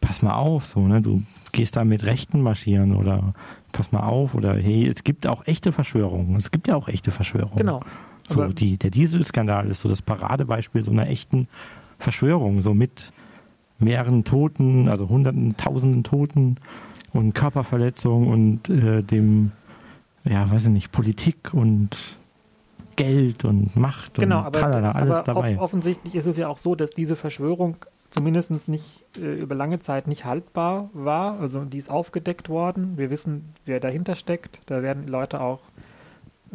pass 0.00 0.22
mal 0.22 0.34
auf, 0.34 0.66
so, 0.66 0.80
ne, 0.80 1.02
du 1.02 1.22
gehst 1.52 1.76
da 1.76 1.84
mit 1.84 2.04
Rechten 2.04 2.40
marschieren 2.40 2.94
oder 2.94 3.34
pass 3.72 3.92
mal 3.92 4.00
auf 4.00 4.34
oder 4.34 4.54
hey, 4.54 4.86
es 4.86 5.04
gibt 5.04 5.26
auch 5.26 5.46
echte 5.46 5.72
Verschwörungen. 5.72 6.36
Es 6.36 6.50
gibt 6.50 6.68
ja 6.68 6.76
auch 6.76 6.88
echte 6.88 7.10
Verschwörungen. 7.10 7.56
Genau. 7.56 7.80
So, 8.28 8.46
die, 8.48 8.76
der 8.76 8.90
Dieselskandal 8.90 9.70
ist 9.70 9.80
so 9.80 9.88
das 9.88 10.02
Paradebeispiel 10.02 10.84
so 10.84 10.90
einer 10.90 11.08
echten 11.08 11.48
Verschwörung, 11.98 12.62
so 12.62 12.74
mit 12.74 13.12
mehreren 13.78 14.24
Toten, 14.24 14.88
also 14.88 15.08
hunderten, 15.08 15.56
tausenden 15.56 16.02
Toten 16.02 16.56
und 17.12 17.34
Körperverletzungen 17.34 18.28
und 18.28 18.68
äh, 18.68 19.02
dem, 19.02 19.52
ja, 20.24 20.50
weiß 20.50 20.64
ich 20.64 20.70
nicht, 20.70 20.92
Politik 20.92 21.52
und 21.52 21.96
Geld 22.96 23.44
und 23.44 23.76
Macht 23.76 24.14
genau, 24.14 24.38
und 24.38 24.46
aber, 24.46 24.58
tralala, 24.58 24.92
alles 24.92 25.16
aber 25.16 25.22
dabei. 25.22 25.56
Off 25.56 25.64
offensichtlich 25.64 26.14
ist 26.14 26.26
es 26.26 26.36
ja 26.36 26.48
auch 26.48 26.58
so, 26.58 26.74
dass 26.74 26.90
diese 26.90 27.14
Verschwörung 27.14 27.76
zumindest 28.10 28.68
nicht 28.68 29.04
äh, 29.18 29.34
über 29.34 29.54
lange 29.54 29.78
Zeit 29.78 30.06
nicht 30.06 30.24
haltbar 30.24 30.90
war. 30.94 31.38
Also 31.40 31.64
die 31.64 31.78
ist 31.78 31.90
aufgedeckt 31.90 32.48
worden. 32.48 32.96
Wir 32.96 33.10
wissen, 33.10 33.52
wer 33.66 33.80
dahinter 33.80 34.16
steckt. 34.16 34.60
Da 34.66 34.82
werden 34.82 35.06
Leute 35.06 35.40
auch 35.40 35.60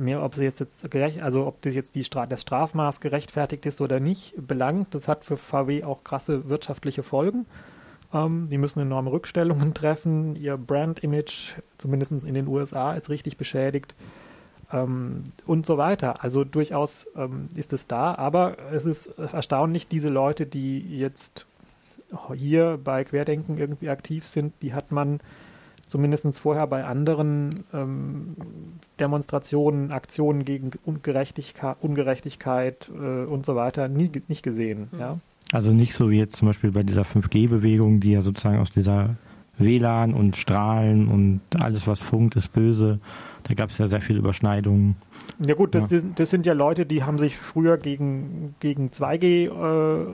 mehr, 0.01 0.23
ob 0.23 0.35
sie 0.35 0.43
jetzt, 0.43 0.59
jetzt 0.59 0.89
gerecht, 0.91 1.21
also 1.21 1.47
ob 1.47 1.61
das 1.61 1.73
jetzt 1.73 1.95
die 1.95 2.03
Stra 2.03 2.25
das 2.25 2.41
Strafmaß 2.41 2.99
gerechtfertigt 2.99 3.65
ist 3.65 3.81
oder 3.81 3.99
nicht, 3.99 4.33
belangt. 4.37 4.93
Das 4.93 5.07
hat 5.07 5.23
für 5.23 5.37
VW 5.37 5.83
auch 5.83 6.03
krasse 6.03 6.49
wirtschaftliche 6.49 7.03
Folgen. 7.03 7.45
Ähm, 8.13 8.49
die 8.49 8.57
müssen 8.57 8.79
enorme 8.79 9.11
Rückstellungen 9.11 9.73
treffen. 9.73 10.35
Ihr 10.35 10.57
Brand-Image, 10.57 11.53
zumindest 11.77 12.25
in 12.25 12.33
den 12.33 12.47
USA, 12.47 12.93
ist 12.93 13.09
richtig 13.09 13.37
beschädigt. 13.37 13.95
Ähm, 14.71 15.23
und 15.45 15.65
so 15.65 15.77
weiter. 15.77 16.23
Also 16.23 16.43
durchaus 16.43 17.07
ähm, 17.15 17.49
ist 17.55 17.73
es 17.73 17.87
da, 17.87 18.15
aber 18.15 18.57
es 18.71 18.85
ist 18.85 19.07
erstaunlich, 19.17 19.87
diese 19.87 20.09
Leute, 20.09 20.45
die 20.45 20.97
jetzt 20.97 21.45
hier 22.33 22.79
bei 22.83 23.03
Querdenken 23.03 23.57
irgendwie 23.57 23.89
aktiv 23.89 24.27
sind, 24.27 24.53
die 24.61 24.73
hat 24.73 24.91
man 24.91 25.19
zumindest 25.91 26.39
vorher 26.39 26.67
bei 26.67 26.85
anderen 26.85 27.65
ähm, 27.73 28.35
Demonstrationen, 28.99 29.91
Aktionen 29.91 30.45
gegen 30.45 30.71
Ungerechtigkeit, 30.85 31.75
Ungerechtigkeit 31.81 32.89
äh, 32.89 33.25
und 33.25 33.45
so 33.45 33.55
weiter 33.55 33.89
nie, 33.89 34.09
nicht 34.29 34.41
gesehen. 34.41 34.87
Mhm. 34.91 34.99
Ja? 34.99 35.19
Also 35.51 35.71
nicht 35.71 35.93
so 35.93 36.09
wie 36.09 36.17
jetzt 36.17 36.37
zum 36.37 36.47
Beispiel 36.47 36.71
bei 36.71 36.83
dieser 36.83 37.01
5G-Bewegung, 37.01 37.99
die 37.99 38.11
ja 38.11 38.21
sozusagen 38.21 38.59
aus 38.59 38.71
dieser 38.71 39.17
WLAN 39.57 40.13
und 40.13 40.37
Strahlen 40.37 41.09
und 41.09 41.41
alles, 41.59 41.87
was 41.87 42.01
funkt, 42.01 42.37
ist 42.37 42.53
böse. 42.53 42.99
Da 43.43 43.53
gab 43.53 43.69
es 43.69 43.77
ja 43.77 43.87
sehr 43.87 44.01
viele 44.01 44.19
Überschneidungen. 44.19 44.95
Ja 45.45 45.55
gut, 45.55 45.75
das, 45.75 45.91
ja. 45.91 45.99
das, 46.15 46.29
sind 46.29 46.45
ja 46.45 46.53
Leute, 46.53 46.85
die 46.85 47.03
haben 47.03 47.19
sich 47.19 47.37
früher 47.37 47.77
gegen, 47.77 48.55
gegen 48.61 48.89
2G 48.89 49.49
äh, 49.49 50.13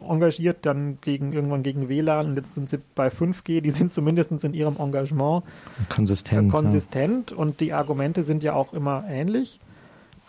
engagiert, 0.00 0.58
dann 0.62 0.98
gegen 1.00 1.32
irgendwann 1.32 1.62
gegen 1.62 1.88
WLAN 1.88 2.28
und 2.28 2.36
jetzt 2.36 2.54
sind 2.54 2.68
sie 2.68 2.78
bei 2.94 3.08
5G. 3.08 3.60
Die 3.60 3.70
sind 3.70 3.92
zumindest 3.92 4.44
in 4.44 4.54
ihrem 4.54 4.76
Engagement 4.76 5.44
konsistent. 5.88 6.48
Äh, 6.48 6.50
konsistent 6.50 7.30
ja. 7.30 7.36
und 7.36 7.60
die 7.60 7.72
Argumente 7.72 8.24
sind 8.24 8.42
ja 8.42 8.54
auch 8.54 8.72
immer 8.72 9.04
ähnlich. 9.08 9.60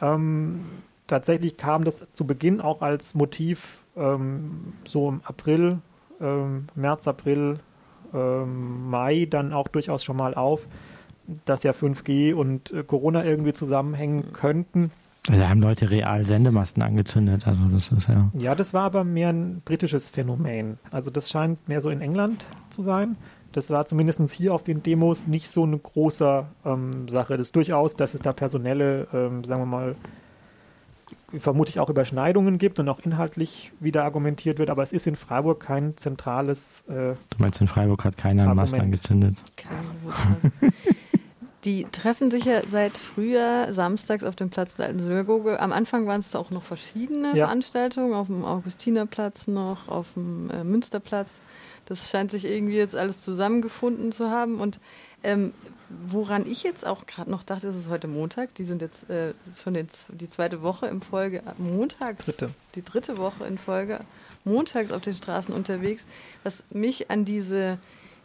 Ähm, 0.02 0.66
tatsächlich 1.08 1.58
kam 1.58 1.84
das 1.84 2.06
zu 2.14 2.26
Beginn 2.26 2.62
auch 2.62 2.82
als 2.82 3.16
Motiv 3.16 3.84
ähm, 3.96 4.74
so 4.86 5.10
im 5.10 5.22
April, 5.24 5.80
ähm, 6.22 6.68
März, 6.76 7.08
April, 7.08 7.60
ähm, 8.14 8.90
Mai 8.90 9.28
dann 9.30 9.54
auch 9.54 9.68
durchaus 9.68 10.04
schon 10.04 10.18
mal 10.18 10.34
auf, 10.36 10.68
dass 11.46 11.64
ja 11.64 11.72
5G 11.72 12.34
und 12.34 12.72
äh, 12.72 12.84
Corona 12.84 13.24
irgendwie 13.24 13.54
zusammenhängen 13.54 14.34
könnten. 14.34 14.92
Da 15.24 15.50
haben 15.50 15.62
Leute 15.62 15.90
real 15.90 16.26
Sendemasten 16.26 16.82
angezündet, 16.82 17.46
also 17.46 17.62
das 17.72 17.92
ist 17.92 18.08
ja. 18.08 18.32
Ja, 18.34 18.56
das 18.56 18.74
war 18.74 18.84
aber 18.84 19.04
mehr 19.04 19.30
ein 19.30 19.62
britisches 19.64 20.10
Phänomen. 20.10 20.80
Also 20.92 21.12
das 21.12 21.30
scheint 21.30 21.68
mehr 21.68 21.82
so 21.82 21.90
in 21.90 22.02
England 22.02 22.46
zu 22.70 22.82
sein. 22.82 23.16
Das 23.52 23.70
war 23.70 23.86
zumindest 23.86 24.32
hier 24.32 24.54
auf 24.54 24.64
den 24.64 24.84
Demos 24.84 25.28
nicht 25.28 25.50
so 25.50 25.64
eine 25.64 25.78
große 25.78 26.46
ähm, 26.66 27.08
Sache. 27.10 27.38
Das 27.38 27.48
ist 27.48 27.56
durchaus, 27.56 27.96
dass 27.96 28.14
es 28.14 28.22
da 28.22 28.32
personelle, 28.32 29.08
ähm, 29.14 29.44
sagen 29.44 29.62
wir 29.62 29.66
mal, 29.66 29.96
vermutlich 31.38 31.80
auch 31.80 31.90
Überschneidungen 31.90 32.58
gibt 32.58 32.80
und 32.80 32.90
auch 32.90 33.00
inhaltlich 33.00 33.72
wieder 33.80 34.04
argumentiert 34.04 34.58
wird, 34.60 34.70
aber 34.70 34.84
es 34.84 34.94
ist 34.94 35.06
in 35.06 35.16
Freiburg 35.16 35.60
kein 35.60 35.96
zentrales. 35.98 36.84
Äh, 36.88 37.16
du 37.30 37.38
meinst, 37.38 37.62
in 37.62 37.68
Freiburg 37.68 38.04
hat 38.04 38.18
keiner 38.18 38.44
einen 38.44 38.56
Mast 38.56 38.74
angezündet? 38.74 39.36
Keine 39.56 40.72
Die 41.66 41.86
treffen 41.92 42.32
sich 42.32 42.46
ja 42.46 42.62
seit 42.72 42.98
Frühjahr 42.98 43.74
samstags 43.74 44.24
auf 44.24 44.36
dem 44.36 44.50
Platz 44.50 44.78
der 44.78 44.88
Alten 44.88 45.00
Synagoge. 45.00 45.60
Am 45.60 45.74
Anfang 45.74 46.08
waren 46.08 46.22
es 46.22 46.34
auch 46.36 46.52
noch 46.52 46.64
verschiedene 46.64 47.36
ja. 47.36 47.48
Veranstaltungen, 47.48 48.14
auf 48.14 48.28
dem 48.28 48.46
Augustinerplatz 48.46 49.48
noch, 49.48 49.90
auf 49.90 50.08
dem 50.14 50.50
äh, 50.52 50.64
Münsterplatz. 50.64 51.40
Das 51.86 52.10
scheint 52.10 52.32
sich 52.32 52.46
irgendwie 52.46 52.78
jetzt 52.78 52.96
alles 52.96 53.24
zusammengefunden 53.24 54.14
zu 54.14 54.30
haben. 54.30 54.62
Und 54.62 54.80
ähm, 55.22 55.54
woran 55.90 56.46
ich 56.46 56.64
jetzt 56.64 56.86
auch 56.86 57.06
gerade 57.06 57.30
noch 57.30 57.44
dachte, 57.44 57.68
ist 57.68 57.76
es 57.76 57.90
heute 57.90 58.08
Montag. 58.08 58.54
Die 58.56 58.64
sind 58.64 58.82
jetzt 58.82 59.10
äh, 59.10 59.34
schon 59.62 59.74
den, 59.74 59.90
die 60.10 60.30
zweite 60.30 60.62
Woche 60.62 60.88
in 60.88 61.02
Folge, 61.02 61.44
Montag, 61.58 62.20
dritte. 62.20 62.52
die 62.76 62.84
dritte 62.84 63.18
Woche 63.18 63.46
in 63.46 63.58
Folge, 63.58 64.00
montags 64.46 64.94
auf 64.94 65.02
den 65.02 65.14
Straßen 65.14 65.54
unterwegs, 65.54 66.06
was 66.44 66.64
mich 66.70 67.12
an 67.12 67.26
diese 67.26 67.80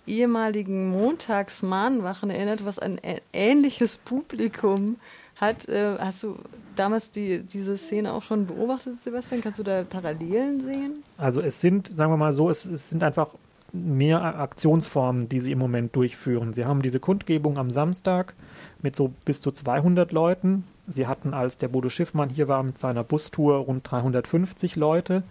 ehemaligen 0.07 0.91
Montagsmahnwachen 0.91 2.31
erinnert, 2.31 2.65
was 2.65 2.79
ein 2.79 3.01
ähnliches 3.33 3.99
Publikum 3.99 4.97
hat. 5.37 5.69
Äh, 5.69 5.97
hast 5.99 6.23
du 6.23 6.37
damals 6.77 7.11
die, 7.11 7.43
diese 7.43 7.77
Szene 7.77 8.13
auch 8.13 8.23
schon 8.23 8.47
beobachtet, 8.47 9.03
Sebastian? 9.03 9.41
Kannst 9.43 9.59
du 9.59 9.63
da 9.63 9.85
Parallelen 9.85 10.61
sehen? 10.61 11.03
Also 11.17 11.41
es 11.41 11.61
sind, 11.61 11.89
sagen 11.89 12.13
wir 12.13 12.17
mal 12.17 12.33
so, 12.33 12.51
es, 12.51 12.65
es 12.65 12.91
sind 12.91 13.03
einfach 13.03 13.29
mehr 13.73 14.23
Aktionsformen, 14.23 15.29
die 15.29 15.41
sie 15.41 15.53
im 15.53 15.59
Moment 15.59 15.97
durchführen. 15.97 16.55
Sie 16.55 16.65
haben 16.65 16.81
diese 16.83 17.01
Kundgebung 17.01 17.59
am 17.59 17.71
Samstag 17.71 18.35
mit 18.83 18.95
so 18.95 19.13
bis 19.25 19.41
zu 19.41 19.51
200 19.51 20.13
Leuten. 20.13 20.65
Sie 20.87 21.07
hatten, 21.07 21.35
als 21.35 21.59
der 21.59 21.69
Bodo 21.69 21.89
Schiffmann 21.89 22.31
hier 22.31 22.47
war 22.47 22.63
mit 22.63 22.79
seiner 22.79 23.03
Bustour, 23.03 23.57
rund 23.57 23.91
350 23.91 24.77
Leute. 24.77 25.25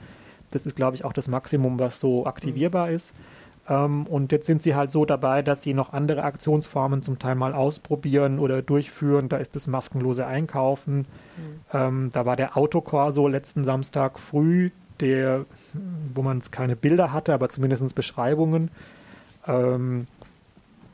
Das 0.52 0.66
ist, 0.66 0.76
glaube 0.76 0.96
ich, 0.96 1.06
auch 1.06 1.14
das 1.14 1.28
Maximum, 1.28 1.80
was 1.80 2.00
so 2.00 2.26
aktivierbar 2.26 2.90
ist. 2.90 3.14
Ähm, 3.70 4.06
und 4.08 4.32
jetzt 4.32 4.46
sind 4.46 4.62
sie 4.62 4.76
halt 4.76 4.92
so 4.92 5.06
dabei, 5.06 5.42
dass 5.42 5.62
sie 5.62 5.74
noch 5.74 5.94
andere 5.94 6.24
Aktionsformen 6.24 7.02
zum 7.02 7.20
Teil 7.20 7.36
mal 7.36 7.54
ausprobieren 7.54 8.40
oder 8.40 8.62
durchführen. 8.62 9.30
Da 9.30 9.38
ist 9.38 9.56
das 9.56 9.68
maskenlose 9.68 10.26
Einkaufen. 10.26 10.98
Mhm. 10.98 11.06
Ähm, 11.72 12.10
da 12.12 12.26
war 12.26 12.36
der 12.36 12.58
Autokorso 12.58 13.28
letzten 13.28 13.64
Samstag 13.64 14.20
früh, 14.20 14.72
der, 15.00 15.46
wo 16.14 16.22
man 16.22 16.42
keine 16.52 16.76
Bilder 16.76 17.14
hatte, 17.14 17.34
aber 17.34 17.50
zumindest 17.50 17.96
Beschreibungen. 17.96 18.70
Ähm, 19.48 20.08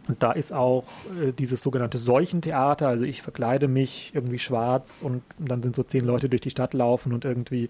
und 0.08 0.24
da 0.24 0.32
ist 0.32 0.52
auch 0.52 0.86
äh, 1.22 1.32
dieses 1.32 1.62
sogenannte 1.62 2.00
Seuchentheater. 2.00 2.88
Also 2.88 3.06
ich 3.06 3.22
verkleide 3.22 3.68
mich 3.68 4.12
irgendwie 4.14 4.40
schwarz 4.40 5.02
und 5.04 5.22
dann 5.38 5.62
sind 5.62 5.76
so 5.76 5.84
zehn 5.84 6.04
Leute 6.06 6.30
durch 6.30 6.42
die 6.42 6.50
Stadt 6.50 6.74
laufen 6.74 7.14
und 7.14 7.26
irgendwie 7.26 7.70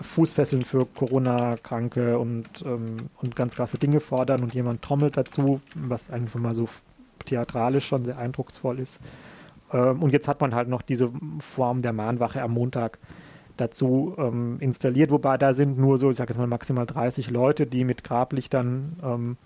Fußfesseln 0.00 0.64
für 0.64 0.86
Corona-Kranke 0.86 2.18
und, 2.18 2.48
ähm, 2.64 2.96
und 3.20 3.36
ganz 3.36 3.56
krasse 3.56 3.78
Dinge 3.78 4.00
fordern 4.00 4.42
und 4.42 4.54
jemand 4.54 4.82
trommelt 4.82 5.16
dazu, 5.16 5.60
was 5.74 6.10
einfach 6.10 6.40
mal 6.40 6.54
so 6.54 6.68
theatralisch 7.24 7.86
schon 7.86 8.04
sehr 8.04 8.18
eindrucksvoll 8.18 8.78
ist. 8.78 9.00
Ähm, 9.72 10.02
und 10.02 10.12
jetzt 10.12 10.28
hat 10.28 10.40
man 10.40 10.54
halt 10.54 10.68
noch 10.68 10.82
diese 10.82 11.10
Form 11.38 11.82
der 11.82 11.92
Mahnwache 11.92 12.42
am 12.42 12.52
Montag 12.52 12.98
dazu 13.56 14.14
ähm, 14.18 14.58
installiert, 14.60 15.10
wobei 15.10 15.38
da 15.38 15.54
sind 15.54 15.78
nur 15.78 15.98
so, 15.98 16.10
ich 16.10 16.16
sage 16.16 16.32
jetzt 16.32 16.38
mal 16.38 16.46
maximal 16.46 16.86
30 16.86 17.30
Leute, 17.30 17.66
die 17.66 17.84
mit 17.84 18.04
Grablichtern 18.04 18.96
ähm, 19.02 19.36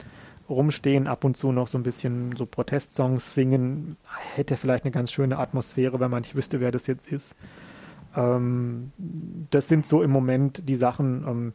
rumstehen, 0.49 1.07
ab 1.07 1.25
und 1.25 1.37
zu 1.37 1.53
noch 1.53 1.69
so 1.69 1.79
ein 1.79 1.85
bisschen 1.85 2.35
so 2.37 2.45
Protestsongs 2.45 3.35
singen. 3.35 3.97
Hätte 4.35 4.57
vielleicht 4.57 4.85
eine 4.85 4.91
ganz 4.91 5.13
schöne 5.13 5.39
Atmosphäre, 5.39 6.01
wenn 6.01 6.11
man 6.11 6.23
nicht 6.23 6.35
wüsste, 6.35 6.61
wer 6.61 6.73
das 6.73 6.89
jetzt 6.89 7.11
ist. 7.11 7.37
Ähm, 8.17 8.93
das 9.51 9.69
sind 9.69 9.87
so 9.87 10.03
im 10.03 10.11
Moment 10.11 10.69
die 10.69 10.75
Sachen. 10.75 11.25
Ähm, 11.27 11.53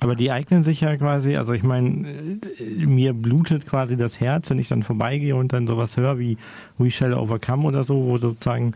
aber 0.00 0.16
die 0.16 0.32
eignen 0.32 0.64
sich 0.64 0.80
ja 0.80 0.96
quasi, 0.96 1.36
also 1.36 1.52
ich 1.52 1.62
meine, 1.62 2.40
äh, 2.58 2.86
mir 2.86 3.12
blutet 3.12 3.66
quasi 3.66 3.96
das 3.96 4.18
Herz, 4.18 4.50
wenn 4.50 4.58
ich 4.58 4.68
dann 4.68 4.82
vorbeigehe 4.82 5.36
und 5.36 5.52
dann 5.52 5.66
sowas 5.66 5.96
höre 5.96 6.18
wie 6.18 6.38
We 6.76 6.90
Shall 6.90 7.14
Overcome 7.14 7.68
oder 7.68 7.84
so, 7.84 8.04
wo 8.04 8.18
sozusagen 8.18 8.74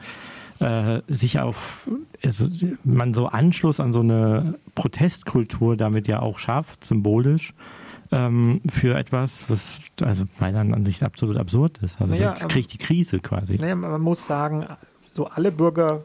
äh, 0.61 1.01
sich 1.09 1.41
auf, 1.41 1.89
also 2.25 2.49
man 2.85 3.13
so 3.13 3.27
Anschluss 3.27 3.81
an 3.81 3.93
so 3.93 4.01
eine 4.01 4.55
Protestkultur 4.75 5.77
damit 5.77 6.07
ja 6.09 6.21
auch 6.21 6.39
schafft, 6.39 6.85
symbolisch, 6.85 7.55
ähm, 8.13 8.61
für 8.69 8.97
etwas, 8.97 9.51
was 9.51 9.81
also 10.01 10.25
meiner 10.39 10.61
Ansicht 10.61 11.03
absolut 11.03 11.37
absurd 11.37 11.79
ist. 11.83 12.01
Also 12.01 12.15
naja, 12.15 12.33
kriegt 12.33 12.73
die 12.73 12.79
Krise 12.79 13.19
quasi. 13.19 13.57
Naja, 13.57 13.75
man 13.75 14.01
muss 14.01 14.27
sagen, 14.27 14.67
so 15.13 15.27
alle 15.27 15.51
Bürger 15.51 16.05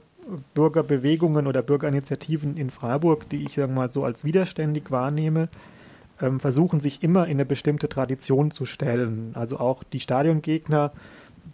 Bürgerbewegungen 0.53 1.47
oder 1.47 1.61
Bürgerinitiativen 1.61 2.57
in 2.57 2.69
Freiburg, 2.69 3.29
die 3.29 3.43
ich 3.43 3.55
sagen 3.55 3.73
mal 3.73 3.91
so 3.91 4.03
als 4.03 4.23
widerständig 4.23 4.91
wahrnehme, 4.91 5.49
ähm, 6.21 6.39
versuchen 6.39 6.79
sich 6.79 7.03
immer 7.03 7.25
in 7.25 7.31
eine 7.31 7.45
bestimmte 7.45 7.89
Tradition 7.89 8.51
zu 8.51 8.65
stellen. 8.65 9.31
Also 9.33 9.59
auch 9.59 9.83
die 9.83 9.99
Stadiongegner, 9.99 10.91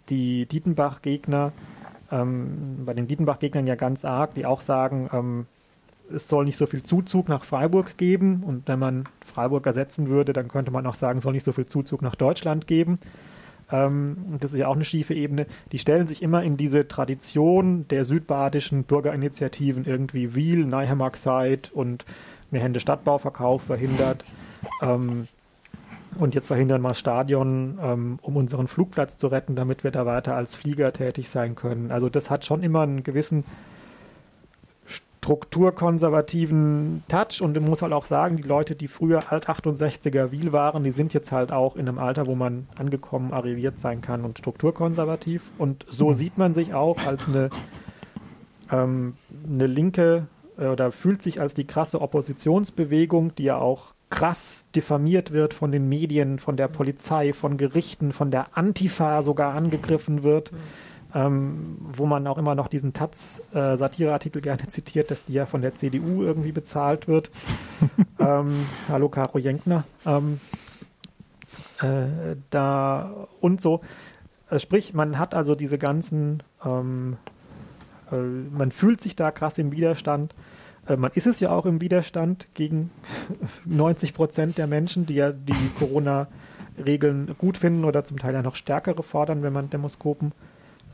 die 0.08 0.46
Dietenbach-Gegner, 0.46 1.52
ähm, 2.10 2.84
bei 2.84 2.94
den 2.94 3.06
Dietenbach-Gegnern 3.06 3.66
ja 3.66 3.74
ganz 3.74 4.04
arg, 4.04 4.34
die 4.34 4.46
auch 4.46 4.60
sagen, 4.60 5.10
ähm, 5.12 5.46
es 6.14 6.28
soll 6.28 6.44
nicht 6.44 6.56
so 6.56 6.66
viel 6.66 6.82
Zuzug 6.82 7.28
nach 7.28 7.44
Freiburg 7.44 7.98
geben 7.98 8.42
und 8.42 8.66
wenn 8.66 8.78
man 8.78 9.04
Freiburg 9.24 9.66
ersetzen 9.66 10.08
würde, 10.08 10.32
dann 10.32 10.48
könnte 10.48 10.70
man 10.70 10.86
auch 10.86 10.94
sagen, 10.94 11.18
es 11.18 11.24
soll 11.24 11.34
nicht 11.34 11.44
so 11.44 11.52
viel 11.52 11.66
Zuzug 11.66 12.00
nach 12.00 12.14
Deutschland 12.14 12.66
geben 12.66 12.98
ähm, 13.70 14.38
das 14.40 14.52
ist 14.52 14.58
ja 14.58 14.68
auch 14.68 14.74
eine 14.74 14.84
schiefe 14.84 15.14
Ebene, 15.14 15.46
die 15.72 15.78
stellen 15.78 16.06
sich 16.06 16.22
immer 16.22 16.42
in 16.42 16.56
diese 16.56 16.88
Tradition 16.88 17.86
der 17.88 18.04
südbadischen 18.04 18.84
Bürgerinitiativen 18.84 19.84
irgendwie 19.84 20.34
Wiel, 20.34 20.64
Neihemarkside 20.64 21.70
und 21.72 22.04
wir 22.50 22.62
haben 22.62 22.72
den 22.72 22.80
Stadtbauverkauf 22.80 23.62
verhindert. 23.62 24.24
Ähm, 24.82 25.28
und 26.18 26.34
jetzt 26.34 26.48
verhindern 26.48 26.82
wir 26.82 26.88
das 26.88 26.98
Stadion, 26.98 27.78
ähm, 27.80 28.18
um 28.22 28.36
unseren 28.36 28.66
Flugplatz 28.66 29.18
zu 29.18 29.28
retten, 29.28 29.54
damit 29.54 29.84
wir 29.84 29.90
da 29.90 30.06
weiter 30.06 30.34
als 30.34 30.56
Flieger 30.56 30.92
tätig 30.92 31.28
sein 31.28 31.54
können. 31.54 31.92
Also 31.92 32.08
das 32.08 32.30
hat 32.30 32.44
schon 32.44 32.62
immer 32.62 32.80
einen 32.80 33.02
gewissen 33.02 33.44
strukturkonservativen 35.28 37.02
Touch 37.06 37.42
und 37.42 37.52
man 37.52 37.64
muss 37.68 37.82
halt 37.82 37.92
auch 37.92 38.06
sagen, 38.06 38.38
die 38.38 38.44
Leute, 38.44 38.74
die 38.74 38.88
früher 38.88 39.30
Alt-68er 39.30 40.30
Wiel 40.30 40.52
waren, 40.52 40.84
die 40.84 40.90
sind 40.90 41.12
jetzt 41.12 41.32
halt 41.32 41.52
auch 41.52 41.76
in 41.76 41.86
einem 41.86 41.98
Alter, 41.98 42.24
wo 42.24 42.34
man 42.34 42.66
angekommen, 42.78 43.34
arriviert 43.34 43.78
sein 43.78 44.00
kann 44.00 44.24
und 44.24 44.38
strukturkonservativ 44.38 45.42
und 45.58 45.84
so 45.90 46.08
mhm. 46.08 46.14
sieht 46.14 46.38
man 46.38 46.54
sich 46.54 46.72
auch 46.72 47.04
als 47.04 47.28
eine, 47.28 47.50
ähm, 48.72 49.16
eine 49.46 49.66
linke 49.66 50.28
äh, 50.56 50.68
oder 50.68 50.92
fühlt 50.92 51.20
sich 51.20 51.42
als 51.42 51.52
die 51.52 51.66
krasse 51.66 52.00
Oppositionsbewegung, 52.00 53.34
die 53.34 53.44
ja 53.44 53.58
auch 53.58 53.92
krass 54.08 54.64
diffamiert 54.74 55.32
wird 55.32 55.52
von 55.52 55.70
den 55.70 55.90
Medien, 55.90 56.38
von 56.38 56.56
der 56.56 56.68
Polizei, 56.68 57.34
von 57.34 57.58
Gerichten, 57.58 58.12
von 58.12 58.30
der 58.30 58.56
Antifa 58.56 59.22
sogar 59.22 59.52
angegriffen 59.54 60.22
wird. 60.22 60.52
Ähm, 61.18 61.78
wo 61.80 62.06
man 62.06 62.28
auch 62.28 62.38
immer 62.38 62.54
noch 62.54 62.68
diesen 62.68 62.92
Taz-Satireartikel 62.92 64.38
äh, 64.38 64.42
gerne 64.42 64.68
zitiert, 64.68 65.10
dass 65.10 65.24
die 65.24 65.32
ja 65.32 65.46
von 65.46 65.62
der 65.62 65.74
CDU 65.74 66.22
irgendwie 66.22 66.52
bezahlt 66.52 67.08
wird. 67.08 67.32
ähm, 68.20 68.66
hallo 68.88 69.08
Caro 69.08 69.38
Jenkner. 69.38 69.82
Ähm, 70.06 70.38
äh, 71.80 72.36
da 72.50 73.26
und 73.40 73.60
so. 73.60 73.80
Äh, 74.48 74.60
sprich, 74.60 74.94
man 74.94 75.18
hat 75.18 75.34
also 75.34 75.56
diese 75.56 75.76
ganzen, 75.76 76.44
ähm, 76.64 77.16
äh, 78.12 78.16
man 78.16 78.70
fühlt 78.70 79.00
sich 79.00 79.16
da 79.16 79.32
krass 79.32 79.58
im 79.58 79.72
Widerstand. 79.72 80.36
Äh, 80.86 80.98
man 80.98 81.10
ist 81.14 81.26
es 81.26 81.40
ja 81.40 81.50
auch 81.50 81.66
im 81.66 81.80
Widerstand 81.80 82.46
gegen 82.54 82.92
90 83.64 84.14
Prozent 84.14 84.56
der 84.56 84.68
Menschen, 84.68 85.04
die 85.04 85.14
ja 85.14 85.32
die 85.32 85.70
Corona-Regeln 85.80 87.34
gut 87.38 87.58
finden 87.58 87.84
oder 87.84 88.04
zum 88.04 88.20
Teil 88.20 88.34
ja 88.34 88.42
noch 88.42 88.54
stärkere 88.54 89.02
fordern, 89.02 89.42
wenn 89.42 89.52
man 89.52 89.68
Demoskopen. 89.68 90.30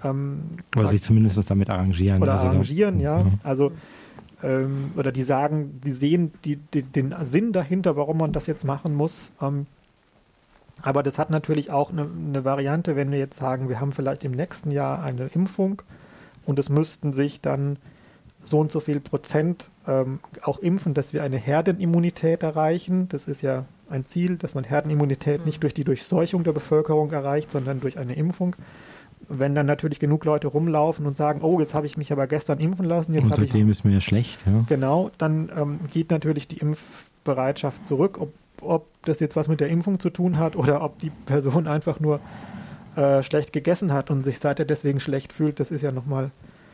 Ähm, 0.05 0.43
oder 0.77 0.89
sich 0.89 1.03
zumindest 1.03 1.51
damit 1.51 1.71
arrangieren. 1.71 2.23
Oder 2.23 2.35
also 2.35 2.47
arrangieren, 2.47 3.01
ja. 3.01 3.21
ja. 3.21 3.27
Also 3.43 3.73
ähm, 4.43 4.93
oder 4.97 5.11
die 5.11 5.23
sagen, 5.23 5.81
die 5.83 5.93
sehen 5.93 6.33
die, 6.45 6.57
die, 6.57 6.83
den 6.83 7.15
Sinn 7.23 7.53
dahinter, 7.53 7.97
warum 7.97 8.19
man 8.19 8.33
das 8.33 8.47
jetzt 8.47 8.65
machen 8.65 8.95
muss. 8.95 9.33
Ähm, 9.41 9.67
aber 10.83 11.03
das 11.03 11.19
hat 11.19 11.31
natürlich 11.31 11.71
auch 11.71 11.91
eine, 11.91 12.03
eine, 12.03 12.45
Variante, 12.45 12.95
wenn 12.95 13.11
wir 13.11 13.19
jetzt 13.19 13.39
sagen, 13.39 13.69
wir 13.69 13.81
haben 13.81 13.93
vielleicht 13.93 14.23
im 14.23 14.33
nächsten 14.33 14.71
Jahr 14.71 15.03
eine 15.03 15.27
Impfung 15.29 15.83
und 16.45 16.59
es 16.59 16.69
müssten 16.69 17.15
sich 17.15 17.41
dann 17.41 17.79
so 18.43 18.59
und 18.59 18.71
so 18.71 18.81
viel 18.81 19.01
Prozent 19.01 19.71
ähm, 19.87 20.21
auch 20.43 20.59
impfen, 20.59 20.93
dass 20.93 21.15
wir 21.15 21.23
eine 21.23 21.39
Herdenimmunität 21.39 22.43
erreichen. 22.43 23.09
Das 23.09 23.27
ist 23.27 23.41
ja 23.41 23.65
ein 23.89 24.05
Ziel, 24.05 24.37
dass 24.37 24.55
man 24.55 24.65
Herdenimmunität 24.65 25.41
mhm. 25.41 25.47
nicht 25.47 25.63
durch 25.63 25.73
die 25.73 25.85
Durchseuchung 25.85 26.45
der 26.45 26.53
Bevölkerung 26.53 27.11
erreicht, 27.13 27.51
sondern 27.51 27.81
durch 27.81 27.99
eine 27.99 28.15
Impfung. 28.15 28.57
Wenn 29.29 29.55
dann 29.55 29.67
natürlich 29.67 29.99
genug 29.99 30.25
Leute 30.25 30.49
rumlaufen 30.49 31.07
und 31.07 31.17
sagen, 31.17 31.41
oh, 31.43 31.61
jetzt 31.61 31.75
habe 31.75 31.87
ich 31.87 31.97
mich 31.97 32.13
aber 32.13 32.27
gestern 32.27 32.59
impfen 32.59 32.85
lassen, 32.85 33.15
jetzt 33.15 33.29
ich. 33.29 33.35
Seitdem 33.35 33.71
ist 33.71 33.85
mir 33.85 34.01
schlecht, 34.01 34.45
ja. 34.47 34.65
Genau, 34.69 35.11
dann 35.19 35.51
ähm, 35.57 35.79
geht 35.93 36.11
natürlich 36.11 36.49
die 36.49 36.59
Impfbereitschaft 36.59 37.85
zurück, 37.87 38.19
ob 38.21 38.33
ob 38.61 38.87
das 39.03 39.21
jetzt 39.21 39.37
was 39.37 39.49
mit 39.49 39.61
der 39.61 39.69
Impfung 39.69 39.99
zu 39.99 40.11
tun 40.11 40.39
hat 40.39 40.57
oder 40.57 40.83
ob 40.83 40.99
die 40.99 41.11
Person 41.11 41.67
einfach 41.67 42.01
nur 42.01 42.19
äh, 42.97 43.23
schlecht 43.23 43.53
gegessen 43.53 43.93
hat 43.93 44.11
und 44.11 44.25
sich 44.25 44.39
seither 44.39 44.65
deswegen 44.65 45.01
schlecht 45.01 45.33
fühlt, 45.33 45.61
das 45.61 45.71
ist 45.71 45.83
ja 45.83 45.93
nochmal. 45.93 46.31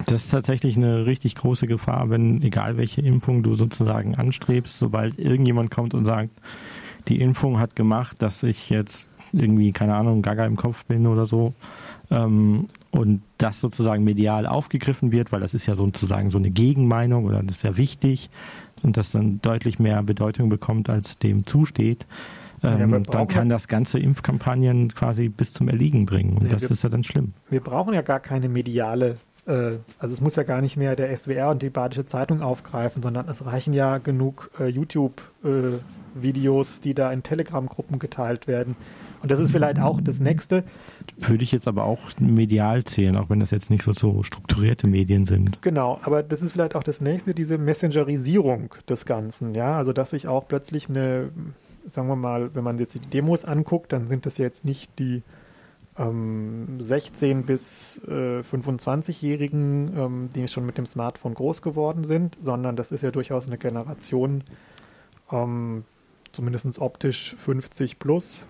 Das 0.07 0.25
ist 0.25 0.31
tatsächlich 0.31 0.77
eine 0.77 1.05
richtig 1.07 1.35
große 1.35 1.67
Gefahr, 1.67 2.11
wenn 2.11 2.43
egal 2.43 2.77
welche 2.77 3.03
Impfung 3.03 3.43
du 3.43 3.55
sozusagen 3.55 4.15
anstrebst, 4.15 4.79
sobald 4.79 5.19
irgendjemand 5.19 5.71
kommt 5.71 5.95
und 5.95 6.05
sagt, 6.05 6.31
die 7.09 7.21
Impfung 7.21 7.59
hat 7.59 7.77
gemacht, 7.77 8.23
dass 8.23 8.43
ich 8.43 8.71
jetzt 8.71 9.11
irgendwie, 9.33 9.73
keine 9.73 9.95
Ahnung, 9.95 10.23
gaga 10.23 10.47
im 10.47 10.57
Kopf 10.57 10.85
bin 10.87 11.07
oder 11.07 11.27
so. 11.27 11.55
Ähm, 12.11 12.69
und 12.91 13.23
das 13.39 13.61
sozusagen 13.61 14.03
medial 14.03 14.47
aufgegriffen 14.47 15.13
wird, 15.13 15.31
weil 15.31 15.41
das 15.41 15.55
ist 15.55 15.67
ja 15.67 15.77
sozusagen 15.77 16.31
so 16.31 16.39
eine 16.39 16.51
Gegenmeinung 16.51 17.25
oder 17.25 17.43
das 17.43 17.57
ist 17.57 17.63
ja 17.63 17.77
wichtig, 17.77 18.31
und 18.83 18.97
das 18.97 19.11
dann 19.11 19.41
deutlich 19.43 19.79
mehr 19.79 20.03
Bedeutung 20.03 20.49
bekommt, 20.49 20.89
als 20.89 21.19
dem 21.19 21.47
zusteht, 21.47 22.07
ähm, 22.63 22.93
ja, 22.93 22.99
dann 22.99 23.29
kann 23.29 23.49
das 23.49 23.69
ganze 23.69 23.99
Impfkampagnen 23.99 24.95
quasi 24.95 25.29
bis 25.29 25.53
zum 25.53 25.69
Erliegen 25.69 26.07
bringen. 26.07 26.37
Und 26.37 26.45
nee, 26.45 26.49
das 26.51 26.63
wir, 26.63 26.71
ist 26.71 26.83
ja 26.83 26.89
dann 26.89 27.05
schlimm. 27.05 27.33
Wir 27.49 27.61
brauchen 27.61 27.95
ja 27.95 28.03
gar 28.03 28.21
keine 28.21 28.49
mediale, 28.49 29.17
also 29.47 30.15
es 30.15 30.21
muss 30.21 30.37
ja 30.37 30.43
gar 30.43 30.61
nicht 30.61 30.77
mehr 30.77 30.97
der 30.97 31.17
SWR 31.17 31.51
und 31.51 31.63
die 31.63 31.71
Badische 31.71 32.07
Zeitung 32.07 32.43
aufgreifen, 32.43 33.03
sondern 33.03 33.29
es 33.29 33.45
reichen 33.45 33.73
ja 33.73 33.99
genug 33.99 34.51
äh, 34.61 34.67
YouTube-Videos, 34.67 36.79
äh, 36.79 36.81
die 36.83 36.95
da 36.95 37.13
in 37.13 37.23
Telegram-Gruppen 37.23 37.99
geteilt 37.99 38.47
werden. 38.47 38.77
Und 39.23 39.31
das 39.31 39.39
ist 39.39 39.51
vielleicht 39.51 39.81
auch 39.81 40.01
das 40.01 40.21
Nächste. 40.21 40.65
Würde 41.19 41.43
ich 41.43 41.53
jetzt 41.53 41.69
aber 41.69 41.85
auch 41.85 42.01
medial 42.19 42.85
zählen, 42.85 43.17
auch 43.17 43.29
wenn 43.29 43.41
das 43.41 43.51
jetzt 43.51 43.71
nicht 43.71 43.83
so, 43.83 43.93
so 43.93 44.23
strukturierte 44.23 44.87
Medien 44.87 45.27
sind. 45.27 45.61
Genau, 45.61 46.01
aber 46.03 46.23
das 46.23 46.41
ist 46.41 46.53
vielleicht 46.53 46.75
auch 46.75 46.83
das 46.83 47.01
Nächste, 47.01 47.35
diese 47.35 47.59
Messengerisierung 47.59 48.75
des 48.89 49.05
Ganzen. 49.05 49.55
Ja, 49.55 49.77
also 49.77 49.93
dass 49.93 50.13
ich 50.15 50.27
auch 50.27 50.49
plötzlich 50.49 50.89
eine, 50.89 51.31
sagen 51.87 52.09
wir 52.09 52.17
mal, 52.17 52.55
wenn 52.55 52.65
man 52.65 52.79
jetzt 52.79 52.95
die 52.95 53.01
Demos 53.01 53.45
anguckt, 53.45 53.93
dann 53.93 54.09
sind 54.09 54.25
das 54.25 54.39
jetzt 54.39 54.65
nicht 54.65 54.99
die 54.99 55.23
ähm, 56.01 56.79
16- 56.81 57.43
bis 57.43 58.01
äh, 58.09 58.41
25-Jährigen, 58.41 59.97
ähm, 59.97 60.31
die 60.35 60.49
schon 60.49 60.65
mit 60.65 60.79
dem 60.79 60.87
Smartphone 60.87 61.35
groß 61.35 61.61
geworden 61.61 62.05
sind, 62.05 62.39
sondern 62.43 62.77
das 62.77 62.91
ist 62.91 63.03
ja 63.03 63.11
durchaus 63.11 63.47
eine 63.47 63.59
Generation, 63.59 64.43
ähm, 65.31 65.85
zumindest 66.33 66.79
optisch 66.79 67.35
50 67.37 67.99
plus, 67.99 68.47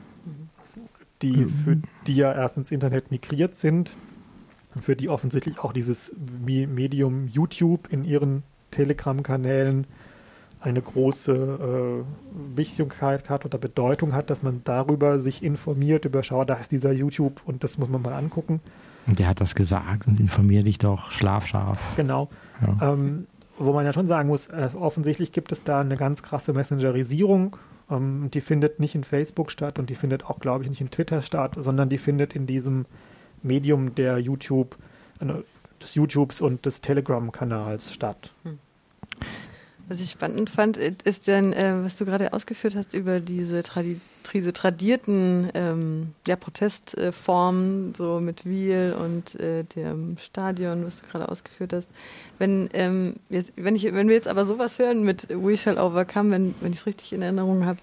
die, 1.23 1.33
mhm. 1.33 1.49
für 1.49 1.77
die 2.07 2.17
ja 2.17 2.33
erst 2.33 2.57
ins 2.57 2.71
Internet 2.71 3.11
migriert 3.11 3.57
sind, 3.57 3.97
für 4.81 4.95
die 4.95 5.09
offensichtlich 5.09 5.59
auch 5.59 5.73
dieses 5.73 6.15
Medium 6.47 7.27
YouTube 7.27 7.89
in 7.91 8.05
ihren 8.05 8.45
Telegram-Kanälen 8.71 9.89
eine 10.61 10.83
große 10.83 11.33
äh, 11.33 12.57
Wichtigkeit 12.57 13.31
hat 13.31 13.45
oder 13.45 13.59
Bedeutung 13.59 14.13
hat, 14.13 14.31
dass 14.31 14.43
man 14.43 14.63
darüber 14.65 15.19
sich 15.19 15.43
informiert, 15.43 16.05
über 16.05 16.23
schau, 16.23 16.45
da 16.45 16.55
ist 16.55 16.71
dieser 16.71 16.93
YouTube 16.93 17.41
und 17.47 17.65
das 17.65 17.79
muss 17.79 17.89
man 17.89 18.03
mal 18.03 18.13
angucken. 18.13 18.61
Und 19.07 19.19
der 19.19 19.29
hat 19.29 19.41
das 19.41 19.55
gesagt 19.55 20.07
und 20.07 20.21
informier 20.21 20.63
dich 20.63 20.79
doch 20.79 21.11
schlafscharf. 21.11 21.79
Genau. 21.97 22.29
Ja. 22.61 22.93
Ähm, 22.93 23.27
wo 23.59 23.73
man 23.73 23.85
ja 23.85 23.93
schon 23.93 24.07
sagen 24.07 24.29
muss, 24.29 24.47
äh, 24.47 24.69
offensichtlich 24.79 25.33
gibt 25.33 25.53
es 25.53 25.65
da 25.65 25.81
eine 25.81 25.97
ganz 25.97 26.23
krasse 26.23 26.53
Messengerisierung 26.53 27.57
ähm, 27.91 28.31
die 28.33 28.41
findet 28.41 28.81
nicht 28.81 28.95
in 28.95 29.05
Facebook 29.05 29.51
statt 29.51 29.79
und 29.79 29.91
die 29.91 29.95
findet 29.95 30.25
auch, 30.25 30.39
glaube 30.39 30.65
ich, 30.65 30.71
nicht 30.71 30.81
in 30.81 30.91
Twitter 30.91 31.23
statt, 31.23 31.57
sondern 31.59 31.89
die 31.89 31.99
findet 31.99 32.35
in 32.35 32.47
diesem 32.47 32.87
Medium 33.43 33.95
der 33.95 34.19
YouTube, 34.19 34.77
äh, 35.21 35.27
des 35.83 35.95
YouTubes 35.95 36.41
und 36.41 36.67
des 36.67 36.81
Telegram-Kanals 36.81 37.93
statt. 37.93 38.35
Hm. 38.45 38.59
Was 39.91 40.01
ich 40.01 40.13
spannend 40.13 40.51
fand, 40.51 40.77
ist 40.77 41.27
denn, 41.27 41.53
äh, 41.53 41.75
was 41.83 41.97
du 41.97 42.05
gerade 42.05 42.33
ausgeführt 42.33 42.77
hast 42.77 42.95
über 42.95 43.19
diese, 43.19 43.65
Tradi 43.65 44.01
diese 44.33 44.53
tradierten 44.53 45.51
ähm, 45.53 46.15
ja, 46.29 46.37
Protestformen, 46.37 47.93
so 47.97 48.21
mit 48.21 48.47
Wiel 48.47 48.95
und 48.97 49.35
äh, 49.41 49.65
dem 49.65 50.17
Stadion, 50.19 50.87
was 50.87 51.01
du 51.01 51.09
gerade 51.09 51.29
ausgeführt 51.29 51.73
hast. 51.73 51.89
Wenn, 52.39 52.71
ähm, 52.73 53.15
jetzt, 53.31 53.53
wenn, 53.57 53.75
ich, 53.75 53.83
wenn 53.93 54.07
wir 54.07 54.15
jetzt 54.15 54.29
aber 54.29 54.45
sowas 54.45 54.79
hören 54.79 55.03
mit 55.03 55.27
We 55.31 55.57
Shall 55.57 55.77
Overcome, 55.77 56.31
wenn, 56.31 56.55
wenn 56.61 56.73
ich 56.73 56.79
es 56.79 56.87
richtig 56.87 57.13
in 57.13 57.23
Erinnerung 57.23 57.67
habe, 57.67 57.81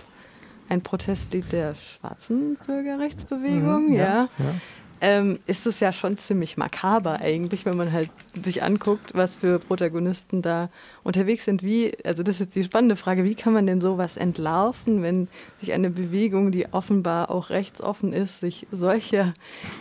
ein 0.69 0.79
Protestlied 0.79 1.51
der 1.51 1.75
schwarzen 1.75 2.57
Bürgerrechtsbewegung, 2.65 3.89
mhm, 3.89 3.95
ja. 3.95 4.27
ja. 4.37 4.45
ja 4.45 4.55
ähm, 5.01 5.39
ist 5.45 5.67
es 5.67 5.79
ja 5.79 5.93
schon 5.93 6.17
ziemlich 6.17 6.57
makaber 6.57 7.21
eigentlich, 7.21 7.65
wenn 7.65 7.77
man 7.77 7.91
halt 7.91 8.09
sich 8.33 8.63
anguckt, 8.63 9.13
was 9.13 9.35
für 9.35 9.59
Protagonisten 9.59 10.41
da 10.41 10.69
unterwegs 11.03 11.45
sind. 11.45 11.63
Wie, 11.63 11.93
also 12.03 12.23
das 12.23 12.35
ist 12.35 12.39
jetzt 12.39 12.55
die 12.55 12.63
spannende 12.63 12.95
Frage, 12.95 13.23
wie 13.23 13.35
kann 13.35 13.53
man 13.53 13.67
denn 13.67 13.81
sowas 13.81 14.17
entlarven, 14.17 15.01
wenn 15.03 15.27
sich 15.59 15.73
eine 15.73 15.89
Bewegung, 15.89 16.51
die 16.51 16.71
offenbar 16.73 17.31
auch 17.31 17.49
rechtsoffen 17.49 18.13
ist, 18.13 18.39
sich 18.39 18.67
solcher 18.71 19.33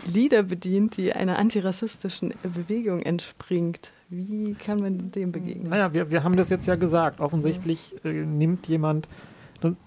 Lieder 0.05 0.43
bedient, 0.43 0.97
die 0.97 1.13
einer 1.13 1.39
antirassistischen 1.39 2.35
Bewegung 2.43 3.01
entspringt? 3.01 3.93
Wie 4.09 4.55
kann 4.55 4.79
man 4.79 5.11
dem 5.11 5.33
begegnen? 5.33 5.71
Naja, 5.71 5.93
wir, 5.93 6.11
wir 6.11 6.23
haben 6.23 6.37
das 6.37 6.49
jetzt 6.49 6.67
ja 6.67 6.77
gesagt. 6.77 7.21
Offensichtlich 7.21 7.95
äh, 8.05 8.09
nimmt 8.09 8.69
jemand 8.69 9.09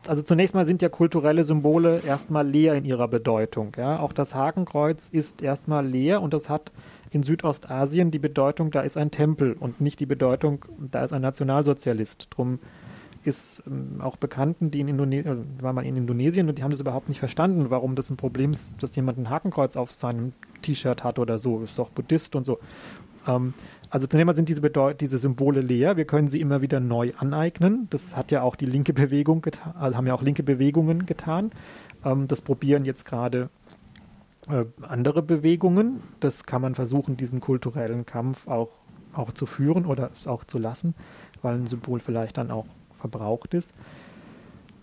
also 0.07 0.23
zunächst 0.23 0.55
mal 0.55 0.65
sind 0.65 0.81
ja 0.81 0.89
kulturelle 0.89 1.43
Symbole 1.43 2.01
erstmal 2.05 2.47
leer 2.47 2.75
in 2.75 2.85
ihrer 2.85 3.07
Bedeutung. 3.07 3.71
Ja? 3.77 3.99
Auch 3.99 4.13
das 4.13 4.35
Hakenkreuz 4.35 5.09
ist 5.11 5.41
erstmal 5.41 5.85
leer 5.85 6.21
und 6.21 6.33
das 6.33 6.49
hat 6.49 6.71
in 7.11 7.23
Südostasien 7.23 8.11
die 8.11 8.19
Bedeutung, 8.19 8.71
da 8.71 8.81
ist 8.81 8.97
ein 8.97 9.11
Tempel 9.11 9.53
und 9.53 9.81
nicht 9.81 9.99
die 9.99 10.05
Bedeutung, 10.05 10.65
da 10.79 11.03
ist 11.03 11.13
ein 11.13 11.21
Nationalsozialist. 11.21 12.27
Drum 12.29 12.59
ist 13.23 13.63
ähm, 13.67 14.01
auch 14.01 14.15
Bekannten, 14.15 14.71
die 14.71 14.79
in 14.79 14.87
Indonesien, 14.87 15.57
äh, 15.59 15.63
war 15.63 15.73
mal 15.73 15.85
in 15.85 15.95
Indonesien 15.95 16.49
und 16.49 16.57
die 16.57 16.63
haben 16.63 16.71
das 16.71 16.79
überhaupt 16.79 17.09
nicht 17.09 17.19
verstanden, 17.19 17.69
warum 17.69 17.95
das 17.95 18.09
ein 18.09 18.17
Problem 18.17 18.51
ist, 18.51 18.81
dass 18.81 18.95
jemand 18.95 19.17
ein 19.17 19.29
Hakenkreuz 19.29 19.75
auf 19.75 19.91
seinem 19.91 20.33
T-Shirt 20.61 21.03
hat 21.03 21.19
oder 21.19 21.37
so, 21.37 21.61
ist 21.61 21.77
doch 21.77 21.89
Buddhist 21.89 22.35
und 22.35 22.45
so. 22.45 22.59
Ähm, 23.29 23.53
also 23.89 24.07
zunächst 24.07 24.25
mal 24.25 24.35
sind 24.35 24.49
diese, 24.49 24.61
Bedeut 24.61 25.01
diese 25.01 25.17
Symbole 25.17 25.61
leer. 25.61 25.97
Wir 25.97 26.05
können 26.05 26.27
sie 26.27 26.41
immer 26.41 26.61
wieder 26.61 26.79
neu 26.79 27.13
aneignen. 27.17 27.87
Das 27.89 28.15
hat 28.15 28.31
ja 28.31 28.41
auch 28.41 28.55
die 28.55 28.65
linke 28.65 28.93
Bewegung 28.93 29.41
getan, 29.41 29.73
also 29.77 29.97
haben 29.97 30.07
ja 30.07 30.13
auch 30.13 30.21
linke 30.21 30.43
Bewegungen 30.43 31.05
getan. 31.05 31.51
Ähm, 32.05 32.27
das 32.27 32.41
probieren 32.41 32.85
jetzt 32.85 33.05
gerade 33.05 33.49
äh, 34.47 34.65
andere 34.81 35.23
Bewegungen. 35.23 36.01
Das 36.19 36.43
kann 36.45 36.61
man 36.61 36.75
versuchen, 36.75 37.17
diesen 37.17 37.39
kulturellen 37.39 38.05
Kampf 38.05 38.47
auch, 38.47 38.69
auch 39.13 39.31
zu 39.31 39.45
führen 39.45 39.85
oder 39.85 40.11
es 40.15 40.27
auch 40.27 40.43
zu 40.43 40.57
lassen, 40.59 40.93
weil 41.41 41.55
ein 41.55 41.67
Symbol 41.67 41.99
vielleicht 41.99 42.37
dann 42.37 42.51
auch 42.51 42.65
verbraucht 42.99 43.53
ist. 43.53 43.73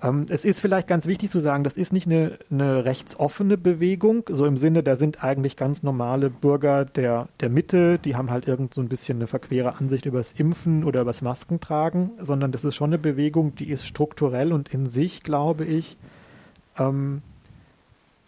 Ähm, 0.03 0.27
es 0.29 0.45
ist 0.45 0.61
vielleicht 0.61 0.89
ganz 0.89 1.07
wichtig 1.07 1.31
zu 1.31 1.41
sagen, 1.41 1.65
das 1.65 1.77
ist 1.77 1.93
nicht 1.93 2.07
eine, 2.07 2.39
eine 2.51 2.85
rechtsoffene 2.85 3.57
Bewegung, 3.57 4.25
so 4.29 4.45
im 4.45 4.57
Sinne, 4.57 4.83
da 4.83 4.97
sind 4.97 5.25
eigentlich 5.25 5.57
ganz 5.57 5.83
normale 5.83 6.29
Bürger 6.29 6.85
der, 6.85 7.29
der 7.41 7.49
Mitte, 7.49 7.99
die 7.99 8.15
haben 8.15 8.31
halt 8.31 8.47
irgend 8.47 8.75
so 8.75 8.83
ein 8.83 8.89
bisschen 8.89 9.19
eine 9.19 9.27
verquere 9.27 9.77
Ansicht 9.77 10.05
über 10.05 10.19
das 10.19 10.33
Impfen 10.33 10.85
oder 10.85 11.01
über 11.01 11.11
das 11.11 11.23
Maskentragen, 11.23 12.11
sondern 12.21 12.53
das 12.53 12.65
ist 12.65 12.75
schon 12.75 12.91
eine 12.91 12.99
Bewegung, 12.99 13.55
die 13.55 13.71
ist 13.71 13.87
strukturell 13.87 14.53
und 14.53 14.69
in 14.69 14.87
sich, 14.87 15.23
glaube 15.23 15.65
ich, 15.65 15.97
ähm, 16.79 17.23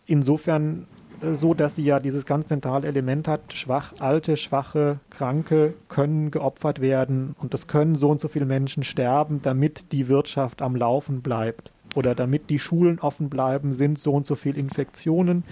insofern 0.07 0.87
so, 1.33 1.55
dass 1.55 1.77
sie 1.77 1.85
ja 1.85 2.01
dieses 2.01 2.27
ganz 2.27 2.49
zentrale 2.49 2.87
Element 2.87 3.29
hat, 3.29 3.53
schwach, 3.53 3.93
alte, 3.99 4.37
schwache, 4.37 5.01
kranke 5.11 5.75
können 5.89 6.31
geopfert 6.31 6.81
werden 6.81 7.35
und 7.39 7.55
es 7.55 7.67
können 7.67 7.97
so 7.97 8.11
und 8.11 8.21
so 8.21 8.29
viele 8.29 8.47
Menschen 8.47 8.83
sterben, 8.83 9.41
damit 9.43 9.93
die 9.93 10.09
Wirtschaft 10.09 10.63
am 10.63 10.77
Laufen 10.77 11.23
bleibt 11.23 11.71
oder 11.95 12.15
damit 12.15 12.51
die 12.51 12.59
Schulen 12.59 12.99
offen 13.01 13.29
bleiben, 13.29 13.73
sind 13.73 13.99
so 13.99 14.13
und 14.13 14.27
so 14.27 14.35
viele 14.35 14.59
Infektionen 14.59 15.45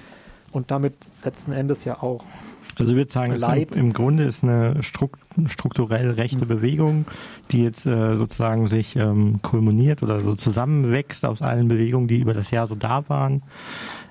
und 0.53 0.71
damit 0.71 0.95
letzten 1.25 1.53
Endes 1.53 1.85
ja 1.85 2.03
auch 2.03 2.25
also 2.79 2.93
ich 2.93 2.97
würde 2.99 3.11
sagen, 3.11 3.35
Leid. 3.37 3.75
im 3.75 3.95
Grunde 3.95 4.25
ist 4.25 4.45
eine 4.45 4.83
strukturell 4.83 6.11
rechte 6.11 6.45
mhm. 6.45 6.49
Bewegung, 6.49 7.05
die 7.51 7.63
jetzt 7.63 7.87
äh, 7.87 8.17
sozusagen 8.17 8.69
sich 8.69 8.97
ähm, 8.97 9.41
kulminiert 9.41 10.03
oder 10.03 10.21
so 10.21 10.35
zusammenwächst 10.35 11.25
aus 11.25 11.41
allen 11.41 11.69
Bewegungen, 11.69 12.07
die 12.07 12.21
über 12.21 12.35
das 12.35 12.51
Jahr 12.51 12.67
so 12.67 12.75
da 12.75 13.09
waren. 13.09 13.43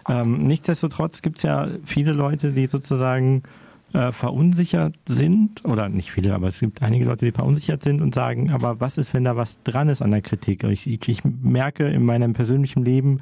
Ähm, 0.07 0.45
nichtsdestotrotz 0.45 1.21
gibt 1.21 1.37
es 1.37 1.43
ja 1.43 1.67
viele 1.83 2.13
Leute, 2.13 2.51
die 2.51 2.67
sozusagen 2.67 3.43
äh, 3.93 4.11
verunsichert 4.11 4.95
sind, 5.07 5.63
oder 5.65 5.89
nicht 5.89 6.11
viele, 6.11 6.33
aber 6.35 6.49
es 6.49 6.59
gibt 6.59 6.81
einige 6.81 7.05
Leute, 7.05 7.25
die 7.25 7.31
verunsichert 7.31 7.83
sind 7.83 8.01
und 8.01 8.13
sagen, 8.13 8.51
aber 8.51 8.79
was 8.79 8.97
ist, 8.97 9.13
wenn 9.13 9.23
da 9.23 9.35
was 9.35 9.61
dran 9.63 9.89
ist 9.89 10.01
an 10.01 10.11
der 10.11 10.21
Kritik? 10.21 10.63
Ich, 10.65 10.87
ich, 10.87 11.07
ich 11.07 11.23
merke, 11.23 11.87
in 11.87 12.03
meinem 12.03 12.33
persönlichen 12.33 12.83
Leben 12.83 13.21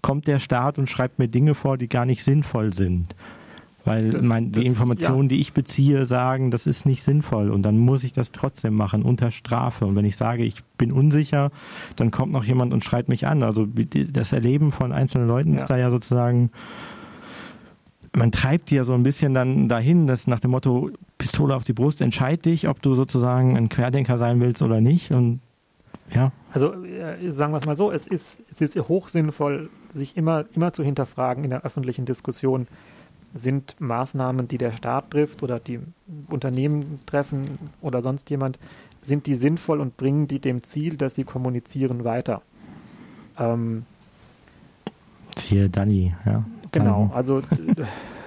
kommt 0.00 0.26
der 0.26 0.38
Staat 0.38 0.78
und 0.78 0.88
schreibt 0.88 1.18
mir 1.18 1.28
Dinge 1.28 1.54
vor, 1.54 1.76
die 1.76 1.88
gar 1.88 2.06
nicht 2.06 2.24
sinnvoll 2.24 2.72
sind. 2.72 3.14
Weil 3.84 4.10
das, 4.10 4.22
mein, 4.22 4.52
die 4.52 4.60
das, 4.60 4.68
Informationen, 4.68 5.24
ja. 5.24 5.28
die 5.28 5.40
ich 5.40 5.52
beziehe, 5.52 6.04
sagen, 6.04 6.50
das 6.50 6.66
ist 6.66 6.86
nicht 6.86 7.02
sinnvoll 7.02 7.50
und 7.50 7.62
dann 7.62 7.78
muss 7.78 8.04
ich 8.04 8.12
das 8.12 8.30
trotzdem 8.30 8.74
machen 8.74 9.02
unter 9.02 9.30
Strafe. 9.30 9.86
Und 9.86 9.96
wenn 9.96 10.04
ich 10.04 10.16
sage, 10.16 10.44
ich 10.44 10.62
bin 10.78 10.92
unsicher, 10.92 11.50
dann 11.96 12.10
kommt 12.10 12.32
noch 12.32 12.44
jemand 12.44 12.72
und 12.72 12.84
schreit 12.84 13.08
mich 13.08 13.26
an. 13.26 13.42
Also 13.42 13.66
das 13.66 14.32
Erleben 14.32 14.70
von 14.72 14.92
einzelnen 14.92 15.26
Leuten 15.26 15.54
ja. 15.54 15.58
ist 15.58 15.66
da 15.66 15.76
ja 15.76 15.90
sozusagen, 15.90 16.50
man 18.14 18.30
treibt 18.30 18.70
die 18.70 18.76
ja 18.76 18.84
so 18.84 18.92
ein 18.92 19.02
bisschen 19.02 19.34
dann 19.34 19.68
dahin, 19.68 20.06
dass 20.06 20.26
nach 20.26 20.40
dem 20.40 20.52
Motto 20.52 20.90
Pistole 21.18 21.56
auf 21.56 21.64
die 21.64 21.72
Brust, 21.72 22.00
entscheid 22.00 22.44
dich, 22.44 22.68
ob 22.68 22.82
du 22.82 22.94
sozusagen 22.94 23.56
ein 23.56 23.68
Querdenker 23.68 24.18
sein 24.18 24.40
willst 24.40 24.62
oder 24.62 24.80
nicht. 24.80 25.10
Und 25.10 25.40
ja. 26.14 26.30
Also 26.52 26.72
äh, 26.84 27.30
sagen 27.30 27.52
wir 27.52 27.58
es 27.58 27.66
mal 27.66 27.76
so, 27.76 27.90
es 27.90 28.06
ist, 28.06 28.38
es 28.50 28.60
ist 28.60 28.76
hoch 28.88 29.08
sinnvoll, 29.08 29.70
sich 29.90 30.16
immer, 30.16 30.44
immer 30.54 30.72
zu 30.72 30.84
hinterfragen 30.84 31.44
in 31.44 31.50
der 31.50 31.64
öffentlichen 31.64 32.04
Diskussion 32.04 32.66
sind 33.34 33.80
Maßnahmen, 33.80 34.48
die 34.48 34.58
der 34.58 34.72
Staat 34.72 35.10
trifft 35.10 35.42
oder 35.42 35.58
die 35.58 35.80
Unternehmen 36.28 37.00
treffen 37.06 37.58
oder 37.80 38.02
sonst 38.02 38.30
jemand, 38.30 38.58
sind 39.00 39.26
die 39.26 39.34
sinnvoll 39.34 39.80
und 39.80 39.96
bringen 39.96 40.28
die 40.28 40.38
dem 40.38 40.62
Ziel, 40.62 40.96
dass 40.96 41.14
sie 41.14 41.24
kommunizieren, 41.24 42.04
weiter? 42.04 42.42
Ähm, 43.38 43.84
Hier 45.38 45.68
Danny, 45.68 46.14
ja. 46.24 46.44
Genau, 46.70 47.10
also 47.14 47.42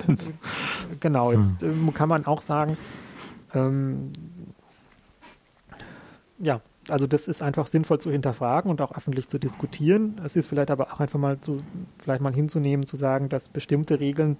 genau, 0.99 1.31
jetzt 1.31 1.61
hm. 1.61 1.93
kann 1.93 2.09
man 2.09 2.25
auch 2.27 2.43
sagen, 2.43 2.77
ähm, 3.55 4.11
ja, 6.37 6.61
also 6.89 7.07
das 7.07 7.27
ist 7.27 7.41
einfach 7.41 7.67
sinnvoll 7.67 7.99
zu 7.99 8.11
hinterfragen 8.11 8.69
und 8.69 8.81
auch 8.81 8.95
öffentlich 8.95 9.27
zu 9.27 9.39
diskutieren. 9.39 10.21
Es 10.23 10.35
ist 10.35 10.47
vielleicht 10.47 10.69
aber 10.69 10.93
auch 10.93 10.99
einfach 10.99 11.19
mal 11.19 11.39
zu, 11.39 11.57
vielleicht 12.03 12.21
mal 12.21 12.33
hinzunehmen, 12.33 12.85
zu 12.85 12.97
sagen, 12.97 13.29
dass 13.29 13.49
bestimmte 13.49 13.99
Regeln 13.99 14.37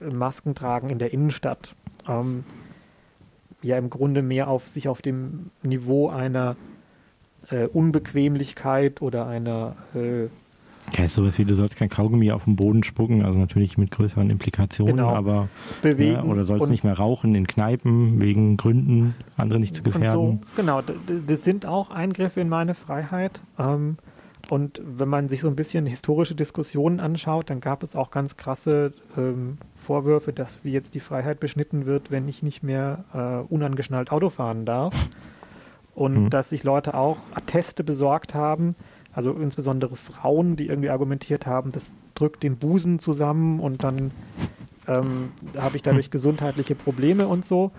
Masken 0.00 0.54
tragen 0.54 0.90
in 0.90 0.98
der 0.98 1.12
Innenstadt 1.12 1.74
ähm, 2.08 2.44
ja 3.62 3.78
im 3.78 3.90
Grunde 3.90 4.22
mehr 4.22 4.48
auf 4.48 4.68
sich 4.68 4.88
auf 4.88 5.02
dem 5.02 5.50
Niveau 5.62 6.08
einer 6.08 6.56
äh, 7.50 7.66
Unbequemlichkeit 7.66 9.02
oder 9.02 9.26
einer 9.26 9.76
äh, 9.94 10.28
ja, 10.96 11.04
ist 11.04 11.14
sowas 11.14 11.36
wie, 11.38 11.44
du 11.44 11.54
sollst 11.54 11.76
kein 11.76 11.88
Kaugummi 11.88 12.30
auf 12.30 12.44
den 12.44 12.54
Boden 12.54 12.84
spucken, 12.84 13.24
also 13.24 13.38
natürlich 13.38 13.76
mit 13.76 13.90
größeren 13.90 14.30
Implikationen, 14.30 14.96
genau. 14.96 15.14
aber 15.14 15.48
Bewegen 15.82 16.12
ja, 16.12 16.22
oder 16.22 16.44
sollst 16.44 16.70
nicht 16.70 16.84
mehr 16.84 16.96
rauchen 16.96 17.34
in 17.34 17.46
Kneipen 17.46 18.20
wegen 18.20 18.56
Gründen, 18.56 19.14
andere 19.36 19.58
nicht 19.58 19.74
zu 19.74 19.82
gefährden. 19.82 20.40
So, 20.42 20.62
genau, 20.62 20.82
das 21.26 21.42
sind 21.42 21.66
auch 21.66 21.90
Eingriffe 21.90 22.40
in 22.40 22.48
meine 22.48 22.74
Freiheit. 22.74 23.40
Ähm, 23.58 23.96
und 24.48 24.80
wenn 24.84 25.08
man 25.08 25.28
sich 25.28 25.40
so 25.40 25.48
ein 25.48 25.56
bisschen 25.56 25.86
historische 25.86 26.34
Diskussionen 26.34 27.00
anschaut, 27.00 27.50
dann 27.50 27.60
gab 27.60 27.82
es 27.82 27.96
auch 27.96 28.10
ganz 28.10 28.36
krasse 28.36 28.92
ähm, 29.16 29.58
Vorwürfe, 29.74 30.32
dass 30.32 30.60
wie 30.62 30.72
jetzt 30.72 30.94
die 30.94 31.00
Freiheit 31.00 31.40
beschnitten 31.40 31.84
wird, 31.86 32.10
wenn 32.10 32.28
ich 32.28 32.42
nicht 32.42 32.62
mehr 32.62 33.04
äh, 33.12 33.52
unangeschnallt 33.52 34.12
Auto 34.12 34.30
fahren 34.30 34.64
darf. 34.64 34.94
Und 35.94 36.24
mhm. 36.24 36.30
dass 36.30 36.50
sich 36.50 36.62
Leute 36.62 36.94
auch 36.94 37.16
Atteste 37.34 37.82
besorgt 37.82 38.34
haben, 38.34 38.76
also 39.12 39.32
insbesondere 39.32 39.96
Frauen, 39.96 40.54
die 40.54 40.66
irgendwie 40.66 40.90
argumentiert 40.90 41.46
haben, 41.46 41.72
das 41.72 41.96
drückt 42.14 42.42
den 42.42 42.58
Busen 42.58 42.98
zusammen 42.98 43.60
und 43.60 43.82
dann 43.82 44.10
ähm, 44.86 45.30
habe 45.56 45.76
ich 45.76 45.82
dadurch 45.82 46.10
gesundheitliche 46.10 46.74
Probleme 46.74 47.26
und 47.26 47.44
so. 47.44 47.72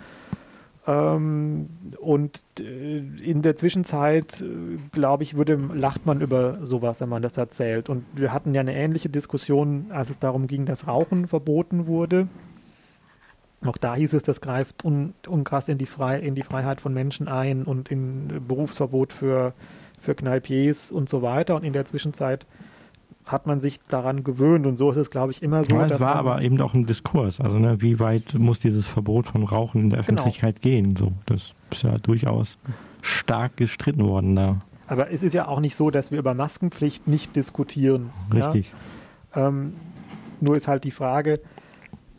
Ähm, 0.87 1.67
und 1.99 2.41
äh, 2.59 2.99
in 2.99 3.41
der 3.41 3.57
Zwischenzeit, 3.57 4.41
äh, 4.41 4.77
glaube 4.93 5.23
ich, 5.23 5.35
würde, 5.35 5.59
lacht 5.73 6.05
man 6.05 6.21
über 6.21 6.65
sowas, 6.65 7.01
wenn 7.01 7.09
man 7.09 7.21
das 7.21 7.35
erzählt. 7.35 7.89
Und 7.89 8.05
wir 8.15 8.31
hatten 8.31 8.55
ja 8.55 8.61
eine 8.61 8.73
ähnliche 8.73 9.09
Diskussion, 9.09 9.87
als 9.91 10.09
es 10.09 10.17
darum 10.17 10.47
ging, 10.47 10.65
dass 10.65 10.87
Rauchen 10.87 11.27
verboten 11.27 11.87
wurde. 11.87 12.29
Auch 13.65 13.75
da 13.75 13.95
hieß 13.95 14.13
es, 14.13 14.23
das 14.23 14.39
greift 14.39 14.85
un, 14.85 15.13
unkrass 15.27 15.67
in 15.67 15.77
die, 15.77 15.87
Frei, 15.87 16.19
in 16.19 16.35
die 16.35 16.43
Freiheit 16.43 16.79
von 16.79 16.93
Menschen 16.93 17.27
ein 17.27 17.63
und 17.63 17.91
in 17.91 18.45
Berufsverbot 18.47 19.11
für, 19.11 19.53
für 19.99 20.15
Kneipiers 20.15 20.89
und 20.89 21.09
so 21.09 21.21
weiter. 21.21 21.55
Und 21.55 21.65
in 21.65 21.73
der 21.73 21.83
Zwischenzeit 21.83 22.45
hat 23.27 23.45
man 23.45 23.59
sich 23.59 23.79
daran 23.87 24.23
gewöhnt 24.23 24.65
und 24.65 24.77
so 24.77 24.89
ist 24.89 24.97
es, 24.97 25.09
glaube 25.09 25.31
ich, 25.31 25.43
immer 25.43 25.65
so. 25.65 25.75
Ja, 25.75 25.85
es 25.85 25.99
war 25.99 26.15
aber 26.15 26.41
eben 26.41 26.59
auch 26.61 26.73
ein 26.73 26.85
Diskurs. 26.85 27.41
Also 27.41 27.59
ne, 27.59 27.81
wie 27.81 27.99
weit 27.99 28.33
muss 28.35 28.59
dieses 28.59 28.87
Verbot 28.87 29.27
von 29.27 29.43
Rauchen 29.43 29.81
in 29.81 29.89
der 29.89 30.01
genau. 30.03 30.21
Öffentlichkeit 30.21 30.61
genau. 30.61 30.75
gehen? 30.75 30.95
So, 30.95 31.11
das 31.25 31.53
ist 31.71 31.83
ja 31.83 31.97
durchaus 31.97 32.57
stark 33.01 33.57
gestritten 33.57 34.05
worden 34.05 34.35
da. 34.35 34.61
Aber 34.87 35.11
es 35.11 35.21
ist 35.21 35.33
ja 35.33 35.47
auch 35.47 35.59
nicht 35.59 35.75
so, 35.75 35.91
dass 35.91 36.11
wir 36.11 36.19
über 36.19 36.33
Maskenpflicht 36.33 37.07
nicht 37.07 37.35
diskutieren. 37.35 38.11
Richtig. 38.33 38.73
Ja? 39.35 39.49
Ähm, 39.49 39.73
nur 40.39 40.55
ist 40.55 40.69
halt 40.69 40.85
die 40.85 40.91
Frage, 40.91 41.41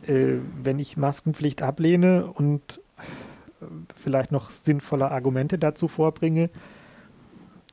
äh, 0.05 0.35
wenn 0.61 0.77
ich 0.77 0.95
Maskenpflicht 0.95 1.63
ablehne 1.63 2.27
und 2.27 2.81
äh, 2.99 3.65
vielleicht 3.95 4.31
noch 4.31 4.51
sinnvolle 4.51 5.09
Argumente 5.09 5.57
dazu 5.57 5.87
vorbringe, 5.87 6.51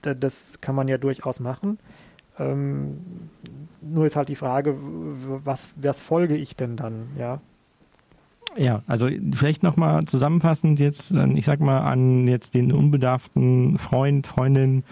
da, 0.01 0.15
das 0.15 0.63
kann 0.63 0.75
man 0.75 0.89
ja 0.89 0.97
durchaus 0.97 1.39
machen. 1.39 1.79
Ähm, 2.39 2.99
nur 3.81 4.07
ist 4.07 4.17
halt 4.17 4.29
die 4.29 4.37
Frage, 4.37 4.77
was, 5.45 5.69
was 5.77 6.01
folge 6.01 6.37
ich 6.37 6.57
denn 6.57 6.77
dann, 6.77 7.09
ja? 7.19 7.41
Ja, 8.57 8.83
also 8.87 9.09
vielleicht 9.33 9.63
nochmal 9.63 10.07
zusammenfassend 10.07 10.81
jetzt, 10.81 11.11
äh, 11.11 11.27
ich 11.35 11.45
sag 11.45 11.61
mal, 11.61 11.81
an 11.81 12.27
jetzt 12.27 12.55
den 12.55 12.73
unbedarften 12.73 13.79
Freund, 13.79 14.27
Freundin, 14.27 14.85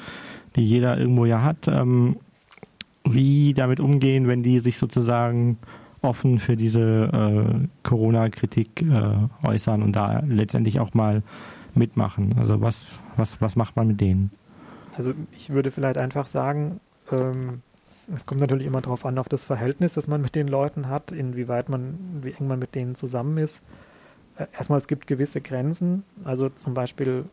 die 0.56 0.64
jeder 0.64 0.98
irgendwo 0.98 1.24
ja 1.24 1.42
hat, 1.42 1.66
ähm, 1.66 2.16
wie 3.04 3.54
damit 3.54 3.80
umgehen, 3.80 4.28
wenn 4.28 4.42
die 4.42 4.60
sich 4.60 4.78
sozusagen 4.78 5.58
offen 6.02 6.38
für 6.38 6.56
diese 6.56 7.10
äh, 7.12 7.66
Corona-Kritik 7.82 8.82
äh, 8.82 9.46
äußern 9.46 9.82
und 9.82 9.96
da 9.96 10.22
letztendlich 10.26 10.78
auch 10.78 10.92
mal 10.94 11.22
mitmachen. 11.74 12.36
Also 12.38 12.60
was, 12.60 12.98
was, 13.16 13.40
was 13.40 13.56
macht 13.56 13.76
man 13.76 13.88
mit 13.88 14.00
denen? 14.00 14.30
Also 14.96 15.12
ich 15.32 15.50
würde 15.50 15.70
vielleicht 15.70 15.98
einfach 15.98 16.26
sagen, 16.26 16.80
ähm, 17.10 17.62
es 18.14 18.26
kommt 18.26 18.40
natürlich 18.40 18.66
immer 18.66 18.82
darauf 18.82 19.06
an, 19.06 19.18
auf 19.18 19.28
das 19.28 19.44
Verhältnis, 19.44 19.94
das 19.94 20.08
man 20.08 20.20
mit 20.20 20.34
den 20.34 20.48
Leuten 20.48 20.88
hat, 20.88 21.12
inwieweit 21.12 21.68
man, 21.68 22.20
wie 22.22 22.32
eng 22.32 22.46
man 22.46 22.58
mit 22.58 22.74
denen 22.74 22.94
zusammen 22.94 23.38
ist. 23.38 23.62
Äh, 24.36 24.46
erstmal, 24.52 24.78
es 24.78 24.88
gibt 24.88 25.06
gewisse 25.06 25.40
Grenzen, 25.40 26.04
also 26.24 26.48
zum 26.48 26.74
Beispiel 26.74 27.24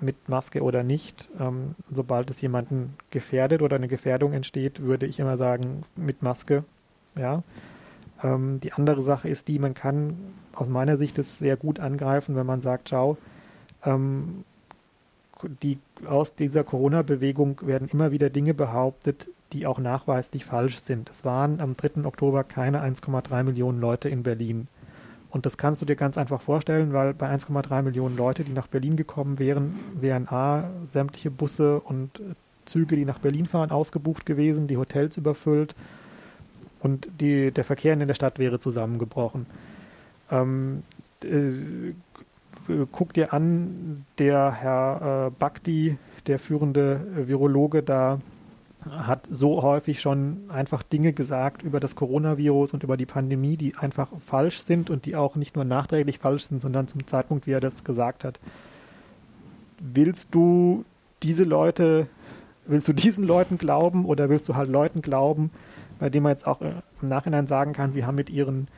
mit 0.00 0.28
Maske 0.28 0.62
oder 0.62 0.82
nicht. 0.82 1.28
Ähm, 1.40 1.74
sobald 1.90 2.30
es 2.30 2.40
jemanden 2.40 2.94
gefährdet 3.10 3.62
oder 3.62 3.76
eine 3.76 3.88
Gefährdung 3.88 4.32
entsteht, 4.32 4.82
würde 4.82 5.06
ich 5.06 5.18
immer 5.18 5.36
sagen, 5.36 5.84
mit 5.96 6.22
Maske. 6.22 6.64
Ja. 7.16 7.42
Ähm, 8.22 8.60
die 8.60 8.72
andere 8.72 9.02
Sache 9.02 9.28
ist 9.28 9.48
die, 9.48 9.58
man 9.58 9.74
kann 9.74 10.16
aus 10.54 10.68
meiner 10.68 10.96
Sicht 10.96 11.18
es 11.18 11.38
sehr 11.38 11.56
gut 11.56 11.80
angreifen, 11.80 12.36
wenn 12.36 12.46
man 12.46 12.60
sagt, 12.60 12.88
schau, 12.88 13.16
ähm, 13.84 14.44
die 15.62 15.78
aus 16.06 16.34
dieser 16.34 16.64
Corona-Bewegung 16.64 17.60
werden 17.62 17.88
immer 17.88 18.12
wieder 18.12 18.30
Dinge 18.30 18.54
behauptet, 18.54 19.28
die 19.52 19.66
auch 19.66 19.78
nachweislich 19.78 20.44
falsch 20.44 20.78
sind. 20.78 21.10
Es 21.10 21.24
waren 21.24 21.60
am 21.60 21.74
3. 21.74 22.04
Oktober 22.04 22.44
keine 22.44 22.82
1,3 22.82 23.42
Millionen 23.44 23.80
Leute 23.80 24.08
in 24.08 24.22
Berlin. 24.22 24.68
Und 25.30 25.46
das 25.46 25.56
kannst 25.56 25.82
du 25.82 25.86
dir 25.86 25.96
ganz 25.96 26.16
einfach 26.16 26.40
vorstellen, 26.40 26.92
weil 26.92 27.12
bei 27.12 27.28
1,3 27.28 27.82
Millionen 27.82 28.16
Leute, 28.16 28.44
die 28.44 28.52
nach 28.52 28.68
Berlin 28.68 28.96
gekommen 28.96 29.38
wären, 29.38 29.74
wären 30.00 30.28
A, 30.28 30.70
sämtliche 30.84 31.30
Busse 31.30 31.80
und 31.80 32.20
Züge, 32.64 32.96
die 32.96 33.04
nach 33.04 33.18
Berlin 33.18 33.46
fahren, 33.46 33.70
ausgebucht 33.70 34.26
gewesen, 34.26 34.68
die 34.68 34.76
Hotels 34.76 35.16
überfüllt 35.16 35.74
und 36.80 37.08
die, 37.20 37.50
der 37.50 37.64
Verkehr 37.64 37.94
in 37.94 38.06
der 38.06 38.14
Stadt 38.14 38.38
wäre 38.38 38.58
zusammengebrochen. 38.58 39.46
Ähm, 40.30 40.82
äh, 41.22 41.94
guck 42.92 43.12
dir 43.12 43.32
an, 43.32 44.04
der 44.18 44.52
Herr 44.52 45.26
äh, 45.26 45.30
Bakti, 45.38 45.98
der 46.26 46.38
führende 46.38 47.26
Virologe 47.26 47.82
da, 47.82 48.20
hat 48.90 49.26
so 49.30 49.62
häufig 49.62 50.00
schon 50.00 50.44
einfach 50.48 50.82
Dinge 50.82 51.12
gesagt 51.12 51.62
über 51.62 51.80
das 51.80 51.96
Coronavirus 51.96 52.74
und 52.74 52.82
über 52.82 52.96
die 52.96 53.06
Pandemie, 53.06 53.56
die 53.56 53.76
einfach 53.76 54.08
falsch 54.18 54.60
sind 54.60 54.90
und 54.90 55.06
die 55.06 55.16
auch 55.16 55.36
nicht 55.36 55.56
nur 55.56 55.64
nachträglich 55.64 56.18
falsch 56.18 56.44
sind, 56.48 56.60
sondern 56.60 56.86
zum 56.86 57.06
Zeitpunkt, 57.06 57.46
wie 57.46 57.52
er 57.52 57.60
das 57.60 57.84
gesagt 57.84 58.24
hat. 58.24 58.38
Willst 59.80 60.34
du 60.34 60.84
diese 61.22 61.44
Leute, 61.44 62.08
willst 62.66 62.88
du 62.88 62.92
diesen 62.92 63.26
Leuten 63.26 63.58
glauben 63.58 64.04
oder 64.04 64.28
willst 64.28 64.48
du 64.48 64.54
halt 64.54 64.68
Leuten 64.68 65.00
glauben, 65.00 65.50
bei 65.98 66.10
denen 66.10 66.24
man 66.24 66.32
jetzt 66.32 66.46
auch 66.46 66.60
im 66.60 67.08
Nachhinein 67.08 67.46
sagen 67.46 67.72
kann, 67.72 67.92
sie 67.92 68.04
haben 68.04 68.16
mit 68.16 68.28
ihren 68.28 68.68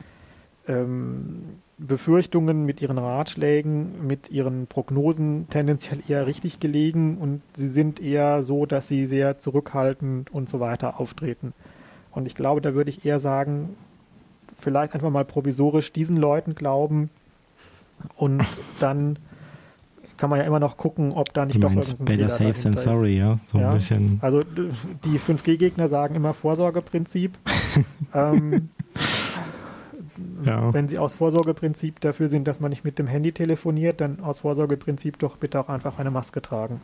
ähm, 0.67 1.59
Befürchtungen, 1.79 2.65
mit 2.65 2.81
ihren 2.81 2.97
Ratschlägen, 2.97 4.07
mit 4.07 4.31
ihren 4.31 4.65
Prognosen 4.65 5.47
tendenziell 5.49 6.01
eher 6.07 6.25
richtig 6.25 6.59
gelegen 6.59 7.17
und 7.17 7.41
sie 7.55 7.69
sind 7.69 8.01
eher 8.01 8.43
so, 8.43 8.65
dass 8.65 8.87
sie 8.87 9.05
sehr 9.05 9.37
zurückhaltend 9.37 10.31
und 10.31 10.49
so 10.49 10.59
weiter 10.59 10.99
auftreten. 10.99 11.53
Und 12.11 12.25
ich 12.25 12.33
glaube, 12.33 12.61
da 12.61 12.73
würde 12.73 12.89
ich 12.89 13.05
eher 13.05 13.19
sagen, 13.19 13.75
vielleicht 14.57 14.95
einfach 14.95 15.11
mal 15.11 15.25
provisorisch 15.25 15.93
diesen 15.93 16.17
Leuten 16.17 16.55
glauben 16.55 17.11
und 18.15 18.43
dann 18.79 19.19
kann 20.17 20.31
man 20.31 20.39
ja 20.39 20.45
immer 20.45 20.59
noch 20.59 20.77
gucken, 20.77 21.11
ob 21.11 21.31
da 21.33 21.45
nicht 21.45 21.57
du 21.57 21.61
doch 21.61 21.69
irgendein 21.69 22.05
better 22.05 22.29
Fehler 22.29 22.53
safe 22.53 22.63
than 22.63 22.75
sorry, 22.75 23.17
ja, 23.17 23.39
so 23.43 23.59
ja? 23.59 23.69
ein 23.69 23.75
bisschen. 23.75 24.17
Also 24.21 24.43
die 24.43 25.19
5G-Gegner 25.19 25.87
sagen 25.87 26.15
immer 26.15 26.33
Vorsorgeprinzip. 26.33 27.37
ähm, 28.15 28.69
ja. 30.43 30.73
Wenn 30.73 30.87
sie 30.87 30.99
aus 30.99 31.15
Vorsorgeprinzip 31.15 31.99
dafür 31.99 32.27
sind, 32.27 32.47
dass 32.47 32.59
man 32.59 32.69
nicht 32.69 32.83
mit 32.83 32.99
dem 32.99 33.07
Handy 33.07 33.31
telefoniert, 33.31 34.01
dann 34.01 34.19
aus 34.21 34.39
Vorsorgeprinzip 34.39 35.19
doch 35.19 35.37
bitte 35.37 35.59
auch 35.59 35.69
einfach 35.69 35.99
eine 35.99 36.11
Maske 36.11 36.41
tragen. 36.41 36.75